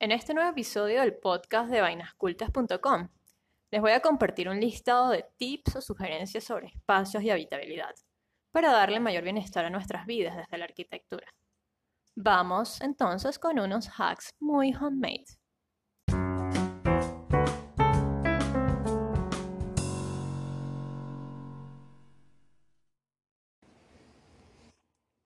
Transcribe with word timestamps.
En 0.00 0.12
este 0.12 0.32
nuevo 0.32 0.50
episodio 0.50 1.00
del 1.00 1.16
podcast 1.16 1.68
de 1.72 1.80
vainascultas.com 1.80 3.08
les 3.72 3.80
voy 3.80 3.90
a 3.90 4.00
compartir 4.00 4.48
un 4.48 4.60
listado 4.60 5.08
de 5.10 5.26
tips 5.38 5.74
o 5.74 5.80
sugerencias 5.80 6.44
sobre 6.44 6.68
espacios 6.68 7.20
y 7.24 7.30
habitabilidad 7.30 7.96
para 8.52 8.70
darle 8.70 9.00
mayor 9.00 9.24
bienestar 9.24 9.64
a 9.64 9.70
nuestras 9.70 10.06
vidas 10.06 10.36
desde 10.36 10.56
la 10.56 10.66
arquitectura. 10.66 11.26
Vamos 12.14 12.80
entonces 12.80 13.40
con 13.40 13.58
unos 13.58 13.90
hacks 13.98 14.30
muy 14.38 14.72
homemade. 14.72 15.26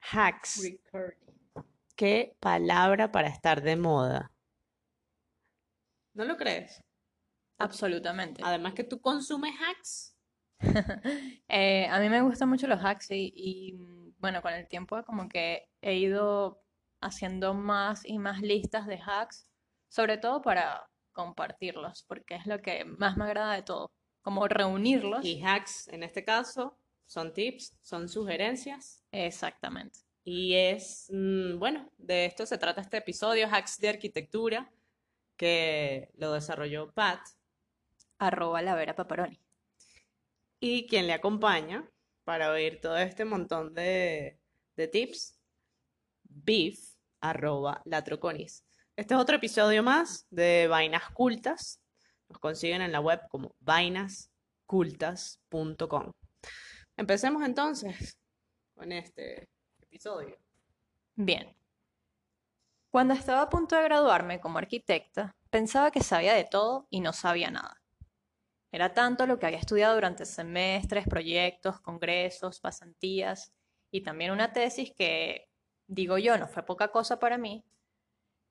Hacks. 0.01 0.67
Qué 1.95 2.35
palabra 2.41 3.13
para 3.13 3.29
estar 3.29 3.61
de 3.61 3.77
moda. 3.77 4.32
¿No 6.15 6.25
lo 6.25 6.37
crees? 6.37 6.83
Absolutamente. 7.59 8.43
Además 8.45 8.75
que 8.75 8.85
tú 8.85 9.01
consumes 9.01 9.55
hacks. 9.61 10.17
Eh, 11.49 11.87
a 11.87 12.01
mí 12.01 12.09
me 12.09 12.23
gustan 12.23 12.49
mucho 12.49 12.67
los 12.67 12.81
hacks 12.83 13.11
y, 13.11 13.31
y, 13.37 13.77
bueno, 14.19 14.41
con 14.41 14.55
el 14.55 14.67
tiempo 14.69 15.03
como 15.05 15.29
que 15.29 15.69
he 15.83 15.97
ido 15.97 16.63
haciendo 17.03 17.53
más 17.53 18.07
y 18.07 18.19
más 18.19 18.41
listas 18.41 18.87
de 18.87 18.99
hacks, 18.99 19.47
sobre 19.89 20.17
todo 20.17 20.41
para 20.41 20.89
compartirlos, 21.13 22.05
porque 22.05 22.37
es 22.37 22.47
lo 22.47 22.63
que 22.63 22.85
más 22.85 23.19
me 23.19 23.25
agrada 23.25 23.55
de 23.55 23.63
todo, 23.63 23.93
como 24.23 24.49
reunirlos. 24.49 25.25
Y 25.25 25.43
hacks, 25.43 25.89
en 25.89 26.03
este 26.03 26.25
caso, 26.25 26.79
son 27.05 27.35
tips, 27.35 27.77
son 27.83 28.09
sugerencias. 28.09 29.05
Exactamente. 29.13 30.01
Y 30.25 30.55
es, 30.55 31.09
mm, 31.13 31.59
bueno, 31.59 31.91
de 31.99 32.27
esto 32.27 32.47
se 32.47 32.57
trata 32.57 32.81
este 32.81 32.99
episodio, 32.99 33.49
hacks 33.51 33.79
de 33.79 33.91
arquitectura, 33.91 34.73
que 35.43 36.09
lo 36.15 36.33
desarrolló 36.35 36.93
Pat. 36.93 37.19
Arroba 38.19 38.63
la 38.63 38.77
Vera 38.77 38.95
Paparoni. 38.95 39.41
Y 40.61 40.87
quien 40.87 41.09
le 41.09 41.15
acompaña 41.15 41.91
para 42.23 42.53
oír 42.53 42.81
todo 42.81 42.97
este 42.97 43.25
montón 43.25 43.75
de, 43.75 44.39
de 44.77 44.87
tips, 44.87 45.37
Beef, 46.23 46.79
arroba 47.21 47.83
latroconis. 47.87 48.65
Este 48.95 49.15
es 49.15 49.21
otro 49.21 49.35
episodio 49.35 49.83
más 49.83 50.29
de 50.31 50.69
Vainas 50.69 51.11
Cultas. 51.11 51.83
Nos 52.29 52.39
consiguen 52.39 52.83
en 52.83 52.93
la 52.93 53.01
web 53.01 53.21
como 53.29 53.57
vainascultas.com. 53.59 56.13
Empecemos 56.97 57.43
entonces 57.43 58.17
con 58.75 58.93
este 58.93 59.49
episodio. 59.81 60.39
Bien. 61.17 61.53
Cuando 62.93 63.15
estaba 63.15 63.41
a 63.41 63.49
punto 63.49 63.75
de 63.75 63.85
graduarme 63.85 64.39
como 64.39 64.59
arquitecta, 64.59 65.35
pensaba 65.49 65.91
que 65.91 66.03
sabía 66.03 66.35
de 66.35 66.45
todo 66.45 66.89
y 66.91 67.01
no 67.01 67.15
sabía 67.15 67.51
nada. 67.51 67.81
Era 68.71 68.93
tanto 68.93 69.27
lo 69.27 69.39
que 69.39 69.47
había 69.47 69.59
estudiado 69.59 69.95
durante 69.95 70.27
semestres, 70.27 71.09
proyectos, 71.09 71.81
congresos, 71.81 72.61
pasantías 72.61 73.55
y 73.91 74.03
también 74.03 74.31
una 74.31 74.53
tesis 74.53 74.93
que, 74.93 75.49
digo 75.87 76.19
yo, 76.19 76.37
no 76.37 76.49
fue 76.49 76.67
poca 76.67 76.89
cosa 76.89 77.19
para 77.19 77.39
mí, 77.39 77.65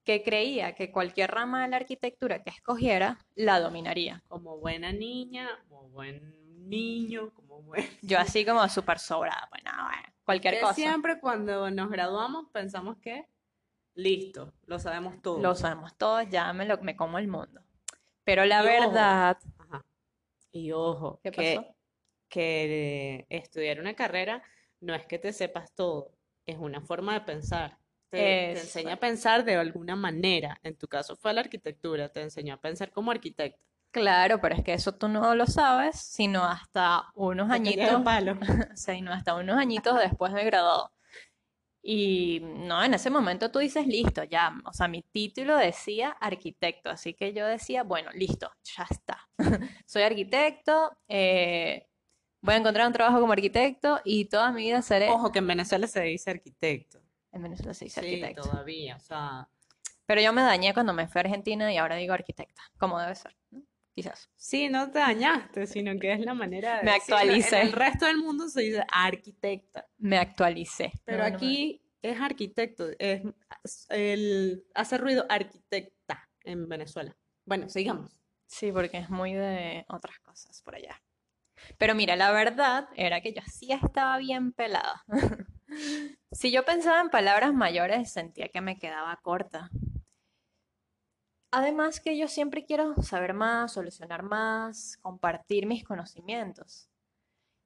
que 0.02 0.24
creía 0.24 0.74
que 0.74 0.90
cualquier 0.90 1.30
rama 1.30 1.62
de 1.62 1.68
la 1.68 1.76
arquitectura 1.76 2.42
que 2.42 2.50
escogiera 2.50 3.24
la 3.36 3.60
dominaría. 3.60 4.24
Como 4.26 4.58
buena 4.58 4.92
niña, 4.92 5.48
como 5.68 5.88
buen 5.90 6.68
niño, 6.68 7.32
como 7.32 7.62
buen... 7.62 7.86
Yo 8.02 8.18
así 8.18 8.44
como 8.44 8.68
súper 8.68 8.98
sobrada, 8.98 9.48
bueno, 9.52 9.70
bueno, 9.84 10.08
cualquier 10.24 10.54
Que 10.54 10.60
cosa. 10.62 10.74
Siempre 10.74 11.20
cuando 11.20 11.70
nos 11.70 11.90
graduamos 11.90 12.48
pensamos 12.50 12.96
que 12.98 13.28
listo, 13.94 14.52
lo 14.66 14.78
sabemos 14.78 15.20
todo. 15.22 15.40
Lo 15.40 15.54
sabemos 15.54 15.96
todos, 15.96 16.28
ya 16.28 16.52
me, 16.52 16.66
lo, 16.66 16.78
me 16.78 16.96
como 16.96 17.18
el 17.18 17.28
mundo. 17.28 17.62
Pero 18.24 18.44
la 18.44 18.62
Y 18.62 18.68
ojo, 18.68 18.88
verdad, 18.88 19.38
Ajá. 19.58 19.84
Y 20.52 20.72
ojo, 20.72 21.20
¿qué 21.22 21.30
que, 21.30 21.56
pasó? 21.56 21.74
que 22.28 23.26
estudiar 23.30 23.80
una 23.80 23.94
carrera 23.94 24.42
no 24.80 24.94
es 24.94 25.06
que 25.06 25.18
te 25.18 25.32
sepas 25.32 25.72
todo, 25.74 26.12
es 26.46 26.58
una 26.58 26.80
forma 26.80 27.14
de 27.14 27.20
pensar. 27.22 27.78
Te, 28.10 28.18
te 28.18 28.60
enseña 28.60 28.94
a 28.94 29.00
pensar 29.00 29.44
de 29.44 29.56
alguna 29.56 29.96
manera. 29.96 30.58
En 30.62 30.76
tu 30.76 30.86
caso 30.86 31.16
fue 31.16 31.32
la 31.32 31.40
arquitectura, 31.40 32.10
te 32.10 32.20
enseñó 32.20 32.54
a 32.54 32.60
pensar 32.60 32.90
como 32.92 33.10
arquitecta. 33.10 33.62
Claro, 33.90 34.40
pero 34.40 34.54
es 34.54 34.64
que 34.64 34.72
eso 34.72 34.94
tú 34.94 35.08
no 35.08 35.34
lo 35.34 35.46
sabes, 35.46 36.00
sino 36.00 36.44
hasta 36.44 37.10
unos 37.14 37.50
añitos, 37.50 38.02
palo. 38.02 38.38
o 38.72 38.76
sea, 38.76 38.94
y 38.94 39.02
no 39.02 39.12
hasta 39.12 39.34
unos 39.34 39.58
añitos 39.58 39.98
después 39.98 40.32
de 40.32 40.44
graduado. 40.44 40.90
Y 41.84 42.40
no, 42.42 42.82
en 42.84 42.94
ese 42.94 43.10
momento 43.10 43.50
tú 43.50 43.58
dices, 43.58 43.86
listo, 43.88 44.22
ya, 44.22 44.54
o 44.64 44.72
sea, 44.72 44.86
mi 44.86 45.02
título 45.02 45.56
decía 45.56 46.10
arquitecto, 46.10 46.90
así 46.90 47.12
que 47.14 47.32
yo 47.32 47.44
decía, 47.46 47.82
bueno, 47.82 48.10
listo, 48.12 48.50
ya 48.62 48.86
está. 48.88 49.28
Soy 49.86 50.02
arquitecto, 50.02 50.96
eh, 51.08 51.88
voy 52.40 52.54
a 52.54 52.58
encontrar 52.58 52.86
un 52.86 52.92
trabajo 52.92 53.20
como 53.20 53.32
arquitecto 53.32 54.00
y 54.04 54.26
toda 54.26 54.52
mi 54.52 54.62
vida 54.62 54.80
seré... 54.82 55.08
Ojo 55.10 55.32
que 55.32 55.40
en 55.40 55.46
Venezuela 55.48 55.88
se 55.88 56.02
dice 56.02 56.30
arquitecto. 56.30 57.00
En 57.32 57.42
Venezuela 57.42 57.74
se 57.74 57.86
dice 57.86 58.00
Sí, 58.00 58.06
arquitecto. 58.22 58.42
todavía, 58.42 58.96
o 58.96 59.00
sea, 59.00 59.48
Pero 60.06 60.20
yo 60.20 60.32
me 60.32 60.42
dañé 60.42 60.74
cuando 60.74 60.92
me 60.92 61.08
fui 61.08 61.18
a 61.18 61.22
Argentina 61.22 61.72
y 61.72 61.78
ahora 61.78 61.96
digo 61.96 62.14
arquitecta, 62.14 62.62
como 62.78 63.00
debe 63.00 63.14
ser, 63.16 63.34
¿no? 63.50 63.62
Quizás. 63.94 64.30
sí, 64.36 64.68
no 64.70 64.90
te 64.90 65.00
dañaste, 65.00 65.66
sino 65.66 65.98
que 66.00 66.12
es 66.14 66.20
la 66.20 66.32
manera 66.34 66.78
de 66.78 66.82
Me 66.84 66.92
decirlo. 66.92 67.16
actualicé. 67.18 67.60
En 67.60 67.66
el 67.66 67.72
resto 67.72 68.06
del 68.06 68.18
mundo 68.18 68.48
se 68.48 68.62
dice 68.62 68.84
arquitecta. 68.90 69.86
Me 69.98 70.16
actualicé. 70.18 70.92
Pero 71.04 71.18
No, 71.18 71.24
no 71.24 71.30
me- 71.30 71.36
aquí 71.36 71.82
es 72.00 72.20
arquitecto, 72.20 72.86
es 72.98 73.22
el, 73.90 74.64
hace 74.74 74.98
ruido 74.98 75.26
arquitecta 75.28 76.28
en 76.44 76.68
Venezuela. 76.68 77.14
Bueno, 77.44 77.68
sigamos. 77.68 78.18
Sí, 78.46 78.72
porque 78.72 78.98
es 78.98 79.10
muy 79.10 79.34
de 79.34 79.84
otras 79.88 80.18
cosas 80.20 80.60
por 80.62 80.74
allá. 80.74 81.00
Pero 81.78 81.94
mira, 81.94 82.16
la 82.16 82.32
verdad 82.32 82.88
era 82.96 83.20
que 83.20 83.32
yo 83.32 83.42
sí 83.46 83.70
estaba 83.72 84.16
bien 84.18 84.52
pelada. 84.52 85.04
Si 86.32 86.50
yo 86.52 86.64
pensaba 86.66 87.00
en 87.00 87.08
palabras 87.08 87.54
mayores, 87.54 88.12
sentía 88.12 88.48
que 88.48 88.60
me 88.60 88.78
quedaba 88.78 89.16
corta. 89.22 89.70
Además 91.54 92.00
que 92.00 92.16
yo 92.16 92.28
siempre 92.28 92.64
quiero 92.64 92.94
saber 93.02 93.34
más, 93.34 93.74
solucionar 93.74 94.22
más, 94.22 94.96
compartir 95.02 95.66
mis 95.66 95.84
conocimientos. 95.84 96.88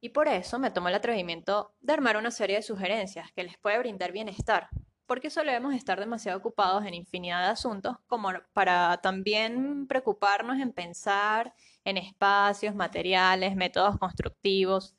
Y 0.00 0.08
por 0.08 0.26
eso 0.26 0.58
me 0.58 0.72
tomo 0.72 0.88
el 0.88 0.96
atrevimiento 0.96 1.72
de 1.80 1.92
armar 1.92 2.16
una 2.16 2.32
serie 2.32 2.56
de 2.56 2.62
sugerencias 2.62 3.30
que 3.32 3.44
les 3.44 3.56
puede 3.58 3.78
brindar 3.78 4.10
bienestar, 4.10 4.68
porque 5.06 5.30
solemos 5.30 5.72
estar 5.72 6.00
demasiado 6.00 6.36
ocupados 6.36 6.84
en 6.84 6.94
infinidad 6.94 7.42
de 7.42 7.50
asuntos 7.52 7.96
como 8.08 8.30
para 8.52 8.96
también 8.98 9.86
preocuparnos 9.86 10.58
en 10.58 10.72
pensar 10.72 11.54
en 11.84 11.96
espacios, 11.96 12.74
materiales, 12.74 13.54
métodos 13.54 13.98
constructivos, 13.98 14.96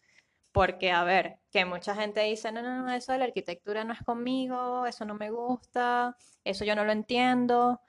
porque 0.53 0.91
a 0.91 1.03
ver, 1.03 1.39
que 1.51 1.65
mucha 1.65 1.93
gente 1.93 2.21
dice, 2.21 2.53
no, 2.53 2.61
no, 2.61 2.83
no, 2.83 2.93
eso 2.93 3.11
de 3.11 3.17
la 3.17 3.25
arquitectura 3.25 3.83
no 3.83 3.91
es 3.91 4.01
conmigo, 4.03 4.85
eso 4.85 5.03
no 5.03 5.13
me 5.15 5.29
gusta, 5.29 6.15
eso 6.45 6.63
yo 6.63 6.73
no 6.73 6.85
lo 6.85 6.93
entiendo. 6.93 7.81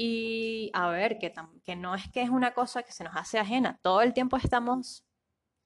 Y 0.00 0.70
a 0.74 0.90
ver, 0.90 1.18
que, 1.18 1.32
que 1.64 1.74
no 1.74 1.96
es 1.96 2.08
que 2.12 2.22
es 2.22 2.30
una 2.30 2.54
cosa 2.54 2.84
que 2.84 2.92
se 2.92 3.02
nos 3.02 3.16
hace 3.16 3.36
ajena, 3.40 3.80
todo 3.82 4.00
el 4.02 4.12
tiempo 4.14 4.36
estamos 4.36 5.04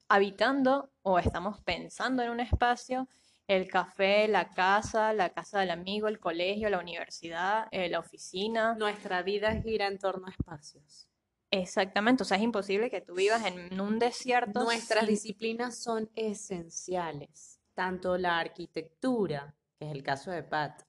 habitando 0.09 0.91
o 1.03 1.19
estamos 1.19 1.61
pensando 1.61 2.23
en 2.23 2.31
un 2.31 2.41
espacio, 2.41 3.09
el 3.47 3.69
café, 3.69 4.29
la 4.29 4.49
casa, 4.49 5.13
la 5.13 5.31
casa 5.35 5.61
del 5.61 5.71
amigo, 5.71 6.09
el 6.09 6.19
colegio, 6.19 6.71
la 6.71 6.79
universidad, 6.79 7.67
eh, 7.73 7.91
la 7.91 7.99
oficina. 7.99 8.75
Nuestra 8.75 9.23
vida 9.23 9.55
gira 9.61 9.87
en 9.87 9.99
torno 9.99 10.27
a 10.27 10.31
espacios. 10.31 11.11
Exactamente, 11.51 12.23
o 12.23 12.27
sea, 12.27 12.39
es 12.39 12.43
imposible 12.43 12.89
que 12.89 13.03
tú 13.03 13.15
vivas 13.15 13.45
en 13.45 13.79
un 13.79 13.99
desierto 13.99 14.65
Nuestras 14.65 15.01
sin- 15.01 15.11
disciplinas 15.11 15.77
son 15.77 16.11
esenciales, 16.15 17.61
tanto 17.75 18.17
la 18.17 18.39
arquitectura, 18.39 19.55
que 19.79 19.85
es 19.85 19.93
el 19.93 20.03
caso 20.03 20.31
de 20.31 20.43
Pat, 20.43 20.85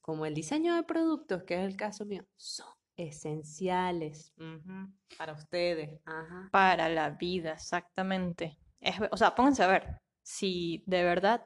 como 0.00 0.24
el 0.24 0.32
diseño 0.32 0.74
de 0.74 0.84
productos, 0.84 1.42
que 1.42 1.56
es 1.62 1.66
el 1.66 1.76
caso 1.76 2.06
mío, 2.06 2.24
son 2.36 2.66
esenciales 2.96 4.32
para 5.18 5.32
ustedes. 5.32 6.00
Ajá. 6.04 6.48
para 6.50 6.88
la 6.88 7.10
vida, 7.10 7.52
exactamente. 7.52 8.58
Es, 8.80 8.96
o 9.10 9.16
sea, 9.16 9.34
pónganse 9.34 9.62
a 9.62 9.68
ver 9.68 10.00
si 10.22 10.82
de 10.86 11.02
verdad 11.02 11.44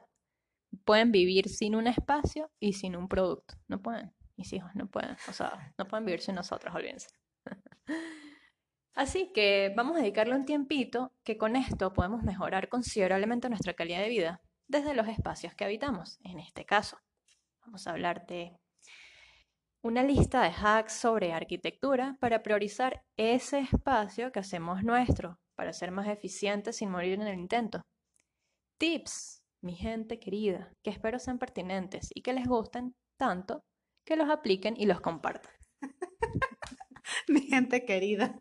pueden 0.85 1.11
vivir 1.11 1.49
sin 1.49 1.75
un 1.75 1.87
espacio 1.87 2.51
y 2.59 2.73
sin 2.73 2.95
un 2.95 3.07
producto. 3.07 3.55
No 3.67 3.81
pueden, 3.81 4.13
mis 4.37 4.51
hijos 4.53 4.71
no 4.75 4.87
pueden, 4.87 5.15
o 5.27 5.33
sea, 5.33 5.73
no 5.77 5.87
pueden 5.87 6.05
vivir 6.05 6.21
sin 6.21 6.35
nosotros, 6.35 6.73
olvídense. 6.73 7.09
Así 8.93 9.31
que 9.33 9.73
vamos 9.75 9.95
a 9.95 10.01
dedicarle 10.01 10.35
un 10.35 10.45
tiempito 10.45 11.13
que 11.23 11.37
con 11.37 11.55
esto 11.55 11.93
podemos 11.93 12.23
mejorar 12.23 12.67
considerablemente 12.67 13.49
nuestra 13.49 13.73
calidad 13.73 14.01
de 14.01 14.09
vida 14.09 14.41
desde 14.67 14.93
los 14.93 15.07
espacios 15.07 15.53
que 15.53 15.63
habitamos. 15.63 16.19
En 16.23 16.39
este 16.39 16.65
caso, 16.65 16.97
vamos 17.61 17.87
a 17.87 17.91
hablar 17.91 18.25
de 18.25 18.59
una 19.83 20.03
lista 20.03 20.43
de 20.43 20.49
hacks 20.49 20.93
sobre 20.93 21.33
arquitectura 21.33 22.17
para 22.19 22.43
priorizar 22.43 23.03
ese 23.17 23.59
espacio 23.59 24.31
que 24.31 24.39
hacemos 24.39 24.83
nuestro, 24.83 25.39
para 25.55 25.73
ser 25.73 25.91
más 25.91 26.07
eficientes 26.07 26.77
sin 26.77 26.91
morir 26.91 27.13
en 27.13 27.27
el 27.27 27.39
intento. 27.39 27.81
Tips, 28.77 29.41
mi 29.61 29.75
gente 29.75 30.19
querida, 30.19 30.71
que 30.83 30.91
espero 30.91 31.19
sean 31.19 31.39
pertinentes 31.39 32.09
y 32.13 32.21
que 32.21 32.33
les 32.33 32.47
gusten 32.47 32.95
tanto 33.17 33.63
que 34.05 34.15
los 34.15 34.29
apliquen 34.29 34.75
y 34.77 34.85
los 34.85 35.01
compartan. 35.01 35.53
Mi 37.27 37.41
gente 37.41 37.85
querida. 37.85 38.39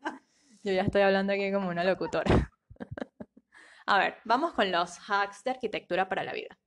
Yo 0.63 0.73
ya 0.73 0.83
estoy 0.83 1.03
hablando 1.03 1.33
aquí 1.33 1.51
como 1.53 1.69
una 1.69 1.85
locutora. 1.85 2.51
A 3.87 3.99
ver, 3.99 4.17
vamos 4.25 4.53
con 4.53 4.71
los 4.71 4.99
hacks 5.09 5.43
de 5.43 5.51
arquitectura 5.51 6.09
para 6.09 6.23
la 6.23 6.33
vida. 6.33 6.59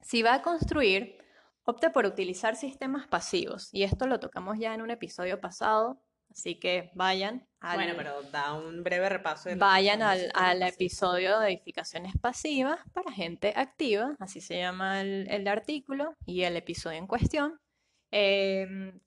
Si 0.00 0.22
va 0.22 0.34
a 0.34 0.42
construir, 0.42 1.18
opte 1.64 1.90
por 1.90 2.06
utilizar 2.06 2.56
sistemas 2.56 3.06
pasivos. 3.08 3.68
Y 3.72 3.82
esto 3.82 4.06
lo 4.06 4.20
tocamos 4.20 4.58
ya 4.58 4.74
en 4.74 4.82
un 4.82 4.90
episodio 4.90 5.40
pasado, 5.40 6.00
así 6.30 6.58
que 6.58 6.90
vayan 6.94 7.46
al, 7.60 7.76
Bueno, 7.76 7.94
pero 7.96 8.22
da 8.30 8.54
un 8.54 8.82
breve 8.82 9.08
repaso 9.08 9.48
de 9.48 9.56
vayan 9.56 10.02
al, 10.02 10.30
al 10.34 10.62
episodio 10.62 11.38
de 11.40 11.48
edificaciones 11.48 12.14
pasivas 12.20 12.78
para 12.92 13.12
gente 13.12 13.52
activa, 13.56 14.14
así 14.18 14.40
se 14.40 14.58
llama 14.58 15.00
el, 15.00 15.26
el 15.30 15.48
artículo 15.48 16.14
y 16.26 16.42
el 16.42 16.56
episodio 16.56 16.98
en 16.98 17.06
cuestión. 17.06 17.60
Em, 18.10 19.00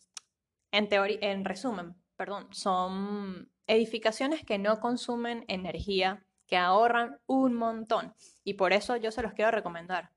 en 0.71 0.89
teoría, 0.89 1.17
en 1.21 1.45
resumen, 1.45 1.95
perdón, 2.17 2.47
son 2.51 3.49
edificaciones 3.67 4.43
que 4.43 4.57
no 4.57 4.79
consumen 4.79 5.45
energía, 5.47 6.25
que 6.45 6.57
ahorran 6.57 7.19
un 7.25 7.53
montón. 7.53 8.13
Y 8.43 8.55
por 8.55 8.73
eso 8.73 8.95
yo 8.97 9.11
se 9.11 9.21
los 9.21 9.33
quiero 9.33 9.51
recomendar. 9.51 10.11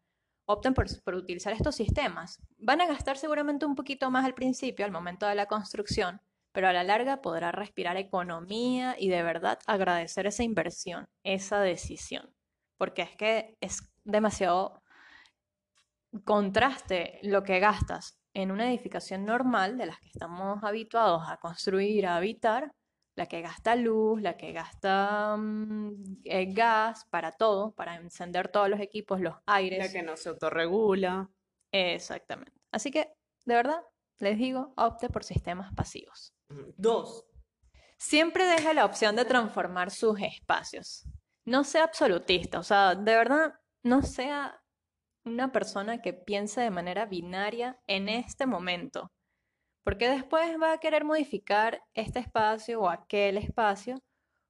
Opten 0.50 0.74
por, 0.74 0.86
por 1.02 1.14
utilizar 1.14 1.52
estos 1.52 1.76
sistemas. 1.76 2.40
Van 2.58 2.80
a 2.80 2.86
gastar 2.86 3.16
seguramente 3.16 3.66
un 3.66 3.76
poquito 3.76 4.10
más 4.10 4.24
al 4.24 4.34
principio, 4.34 4.84
al 4.84 4.90
momento 4.90 5.26
de 5.26 5.36
la 5.36 5.46
construcción, 5.46 6.20
pero 6.52 6.68
a 6.68 6.72
la 6.72 6.82
larga 6.82 7.22
podrá 7.22 7.52
respirar 7.52 7.96
economía 7.96 8.96
y 8.98 9.08
de 9.08 9.22
verdad 9.22 9.60
agradecer 9.66 10.26
esa 10.26 10.42
inversión, 10.42 11.08
esa 11.22 11.60
decisión. 11.60 12.34
Porque 12.76 13.02
es 13.02 13.16
que 13.16 13.56
es 13.60 13.82
demasiado 14.04 14.82
contraste 16.24 17.20
lo 17.22 17.42
que 17.44 17.60
gastas 17.60 18.18
en 18.34 18.50
una 18.50 18.68
edificación 18.68 19.24
normal 19.24 19.78
de 19.78 19.86
las 19.86 20.00
que 20.00 20.08
estamos 20.08 20.62
habituados 20.64 21.22
a 21.28 21.36
construir, 21.36 22.06
a 22.06 22.16
habitar, 22.16 22.72
la 23.20 23.26
que 23.26 23.42
gasta 23.42 23.76
luz, 23.76 24.22
la 24.22 24.38
que 24.38 24.50
gasta 24.52 25.36
mm, 25.36 26.22
eh, 26.24 26.46
gas 26.54 27.04
para 27.10 27.32
todo, 27.32 27.74
para 27.74 27.96
encender 27.96 28.48
todos 28.48 28.70
los 28.70 28.80
equipos, 28.80 29.20
los 29.20 29.34
La 29.46 29.56
aires. 29.56 29.92
que 29.92 30.02
no 30.02 30.16
se 30.16 30.30
autorregula. 30.30 31.30
Exactamente. 31.70 32.58
Así 32.72 32.90
que, 32.90 33.12
de 33.44 33.54
verdad, 33.54 33.82
les 34.20 34.38
digo, 34.38 34.72
opte 34.78 35.10
por 35.10 35.22
sistemas 35.22 35.74
pasivos. 35.74 36.32
Dos. 36.78 37.26
Siempre 37.98 38.46
deje 38.46 38.72
la 38.72 38.86
opción 38.86 39.16
de 39.16 39.26
transformar 39.26 39.90
sus 39.90 40.18
espacios. 40.22 41.04
No 41.44 41.62
sea 41.64 41.84
absolutista, 41.84 42.58
o 42.58 42.62
sea, 42.62 42.94
de 42.94 43.14
verdad, 43.16 43.52
no 43.84 44.00
sea 44.00 44.62
una 45.26 45.52
persona 45.52 46.00
que 46.00 46.14
piense 46.14 46.62
de 46.62 46.70
manera 46.70 47.04
binaria 47.04 47.78
en 47.86 48.08
este 48.08 48.46
momento, 48.46 49.12
porque 49.84 50.08
después 50.08 50.56
va 50.60 50.72
a 50.72 50.78
querer 50.78 51.04
modificar 51.04 51.82
este 51.94 52.18
espacio 52.18 52.80
o 52.80 52.88
aquel 52.88 53.38
espacio, 53.38 54.02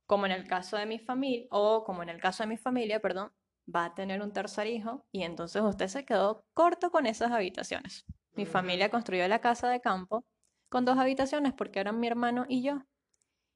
como 0.06 0.26
en 0.26 0.32
el 0.32 0.46
caso 0.46 0.76
de 0.76 0.86
mi 0.86 0.98
familia, 0.98 1.46
o 1.50 1.84
como 1.84 2.02
en 2.02 2.08
el 2.08 2.20
caso 2.20 2.42
de 2.42 2.48
mi 2.48 2.56
familia, 2.56 3.00
perdón, 3.00 3.32
va 3.74 3.86
a 3.86 3.94
tener 3.94 4.22
un 4.22 4.32
tercer 4.32 4.66
hijo 4.66 5.06
y 5.12 5.22
entonces 5.22 5.62
usted 5.62 5.86
se 5.86 6.04
quedó 6.04 6.44
corto 6.54 6.90
con 6.90 7.06
esas 7.06 7.30
habitaciones. 7.30 8.04
Mi 8.34 8.46
familia 8.46 8.90
construyó 8.90 9.26
la 9.28 9.40
casa 9.40 9.68
de 9.68 9.80
campo 9.80 10.24
con 10.68 10.84
dos 10.84 10.98
habitaciones 10.98 11.52
porque 11.52 11.80
eran 11.80 12.00
mi 12.00 12.06
hermano 12.06 12.46
y 12.48 12.62
yo. 12.62 12.82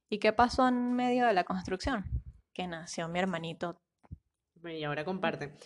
¿Y 0.09 0.19
qué 0.19 0.33
pasó 0.33 0.69
en 0.69 0.93
medio 0.93 1.27
de 1.27 1.33
la 1.33 1.45
construcción? 1.45 2.05
Que 2.53 2.67
nació 2.67 3.09
mi 3.09 3.19
hermanito. 3.19 3.81
Y 4.63 4.85
ahora 4.85 5.05
comparten. 5.05 5.57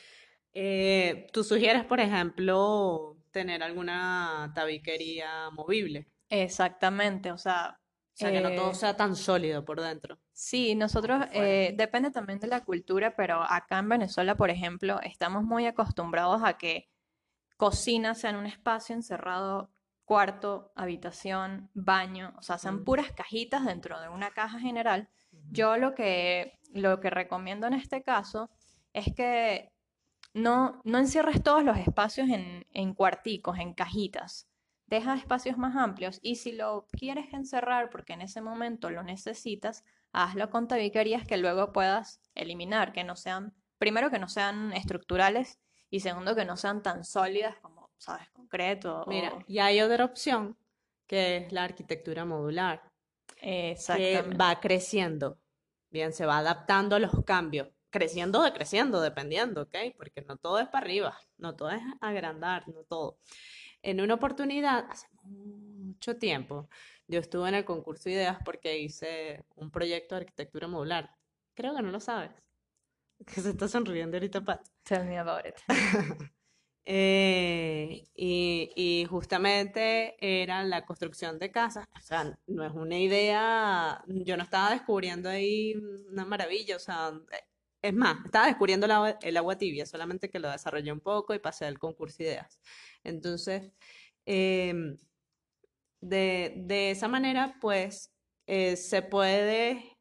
Eh, 0.53 1.27
¿tú 1.33 1.45
sugieres, 1.45 1.85
por 1.85 2.01
ejemplo, 2.01 3.18
tener 3.31 3.63
alguna 3.63 4.53
tabiquería 4.55 5.51
movible? 5.51 6.09
Exactamente, 6.31 7.33
o 7.33 7.39
sea, 7.39 7.79
O 8.15 8.17
sea, 8.17 8.33
que 8.33 8.41
no 8.41 8.55
todo 8.55 8.71
eh, 8.71 8.75
sea 8.75 8.97
tan 8.97 9.17
sólido 9.17 9.65
por 9.65 9.81
dentro. 9.81 10.19
sí, 10.33 10.75
nosotros, 10.75 11.27
eh, 11.33 11.73
depende 11.77 12.11
también 12.11 12.39
de 12.41 12.47
la 12.47 12.65
cultura, 12.65 13.15
pero 13.17 13.43
acá 13.43 13.79
en 13.79 13.89
Venezuela, 13.89 14.37
por 14.37 14.51
ejemplo, 14.51 15.01
estamos 15.03 15.43
muy 15.45 15.67
acostumbrados 15.67 16.43
a 16.45 16.55
que 16.59 16.89
cocina 17.57 18.15
sea 18.15 18.31
en 18.31 18.37
un 18.37 18.47
espacio 18.47 18.95
encerrado, 18.95 19.71
cuarto, 20.05 20.73
habitación, 20.77 21.71
baño, 21.75 22.35
o 22.39 22.43
sea, 22.43 22.59
sean 22.59 22.81
Mm. 22.81 22.85
puras 22.85 23.13
cajitas 23.13 23.65
dentro 23.67 24.01
de 24.01 24.09
una 24.09 24.31
caja 24.31 24.59
general. 24.61 25.09
Yo 25.51 25.77
lo 25.77 25.95
que, 25.95 26.59
lo 26.73 27.01
que 27.01 27.11
recomiendo 27.11 27.67
en 27.67 27.75
este 27.75 28.03
caso 28.03 28.51
es 28.93 29.13
que 29.15 29.71
no, 30.35 30.81
no 30.85 30.99
encierres 30.99 31.43
todos 31.43 31.65
los 31.65 31.79
espacios 31.79 32.29
en, 32.29 32.67
en 32.73 32.95
cuarticos, 32.95 33.59
en 33.59 33.75
cajitas. 33.75 34.49
Deja 34.87 35.15
espacios 35.15 35.59
más 35.59 35.77
amplios 35.77 36.19
y 36.23 36.37
si 36.37 36.53
lo 36.53 36.87
quieres 36.91 37.33
encerrar 37.35 37.91
porque 37.91 38.15
en 38.15 38.23
ese 38.23 38.41
momento 38.41 38.91
lo 38.91 39.03
necesitas, 39.03 39.85
hazlo 40.13 40.49
con 40.49 40.67
tabiquerías 40.67 41.27
que 41.27 41.37
luego 41.37 41.73
puedas 41.73 42.23
eliminar, 42.35 42.93
que 42.93 43.05
no 43.05 43.15
sean, 43.15 43.55
primero 43.77 44.11
que 44.11 44.19
no 44.19 44.29
sean 44.29 44.73
estructurales 44.73 45.59
y 45.91 46.01
segundo 46.01 46.35
que 46.35 46.47
no 46.47 46.57
sean 46.57 46.83
tan 46.83 47.05
sólidas 47.05 47.57
como, 47.61 47.91
sabes, 47.99 48.31
concreto 48.31 49.05
Mira, 49.07 49.35
o... 49.35 49.45
y 49.47 49.59
hay 49.59 49.83
otra 49.83 50.05
opción 50.07 50.57
que 51.07 51.39
es 51.39 51.53
la 51.53 51.65
arquitectura 51.65 52.25
modular, 52.25 52.83
que 53.41 53.77
va 54.41 54.61
creciendo, 54.61 55.39
bien, 55.91 56.13
se 56.13 56.27
va 56.27 56.39
adaptando 56.39 56.97
a 56.97 56.99
los 56.99 57.25
cambios, 57.25 57.69
creciendo 57.91 58.41
o 58.41 58.45
decreciendo, 58.45 59.01
dependiendo, 59.01 59.63
¿ok? 59.63 59.77
Porque 59.97 60.23
no 60.23 60.37
todo 60.37 60.59
es 60.59 60.69
para 60.69 60.85
arriba, 60.85 61.19
no 61.37 61.57
todo 61.57 61.71
es 61.71 61.83
agrandar, 62.01 62.69
no 62.69 62.83
todo. 62.85 63.19
En 63.83 64.01
una 64.01 64.15
oportunidad, 64.15 64.87
hace 64.91 65.07
mucho 65.23 66.17
tiempo, 66.19 66.69
yo 67.07 67.21
estuve 67.21 67.49
en 67.49 67.55
el 67.55 67.65
concurso 67.65 68.05
de 68.05 68.17
ideas 68.17 68.39
porque 68.45 68.79
hice 68.79 69.45
un 69.57 69.71
proyecto 69.71 70.15
de 70.15 70.23
arquitectura 70.23 70.69
modular. 70.69 71.15
Creo 71.55 71.75
que 71.75 71.83
no 71.83 71.91
lo 71.91 72.01
sabes. 72.01 72.31
Que 73.27 73.41
se 73.41 73.51
está 73.51 73.67
sonriendo 73.67 74.17
ahorita, 74.17 74.45
Pat. 74.45 74.65
Tell 74.85 75.05
me 75.05 75.19
about 75.19 75.45
it. 75.45 75.57
Eh, 76.91 78.09
y, 78.15 78.71
y 78.75 79.05
justamente 79.05 80.17
era 80.21 80.65
la 80.65 80.87
construcción 80.87 81.39
de 81.39 81.51
casas, 81.51 81.87
o 81.95 82.01
sea, 82.01 82.39
no 82.47 82.65
es 82.65 82.73
una 82.73 82.99
idea, 82.99 84.03
yo 84.07 84.39
no 84.39 84.43
estaba 84.43 84.71
descubriendo 84.71 85.29
ahí 85.29 85.75
una 86.11 86.25
maravilla, 86.25 86.77
o 86.77 86.79
sea, 86.79 87.13
es 87.83 87.95
más, 87.95 88.25
estaba 88.25 88.47
descubriendo 88.47 88.87
el 89.23 89.37
agua, 89.37 89.59
tibia, 89.59 89.87
solamente 89.87 90.31
que 90.31 90.39
lo 90.41 90.51
desarrollé 90.51 90.93
un 90.93 91.01
poco 91.01 91.35
y 91.35 91.39
pasé 91.39 91.67
al 91.67 91.79
concurso 91.79 92.19
de 92.19 92.25
ideas. 92.25 92.61
Entonces, 93.05 93.73
em, 94.27 94.97
de, 96.01 96.55
de 96.57 96.91
esa 96.91 97.09
manera, 97.09 97.57
pues, 97.61 98.15
eh, 98.47 98.77
se 98.77 99.03
puede 99.03 99.99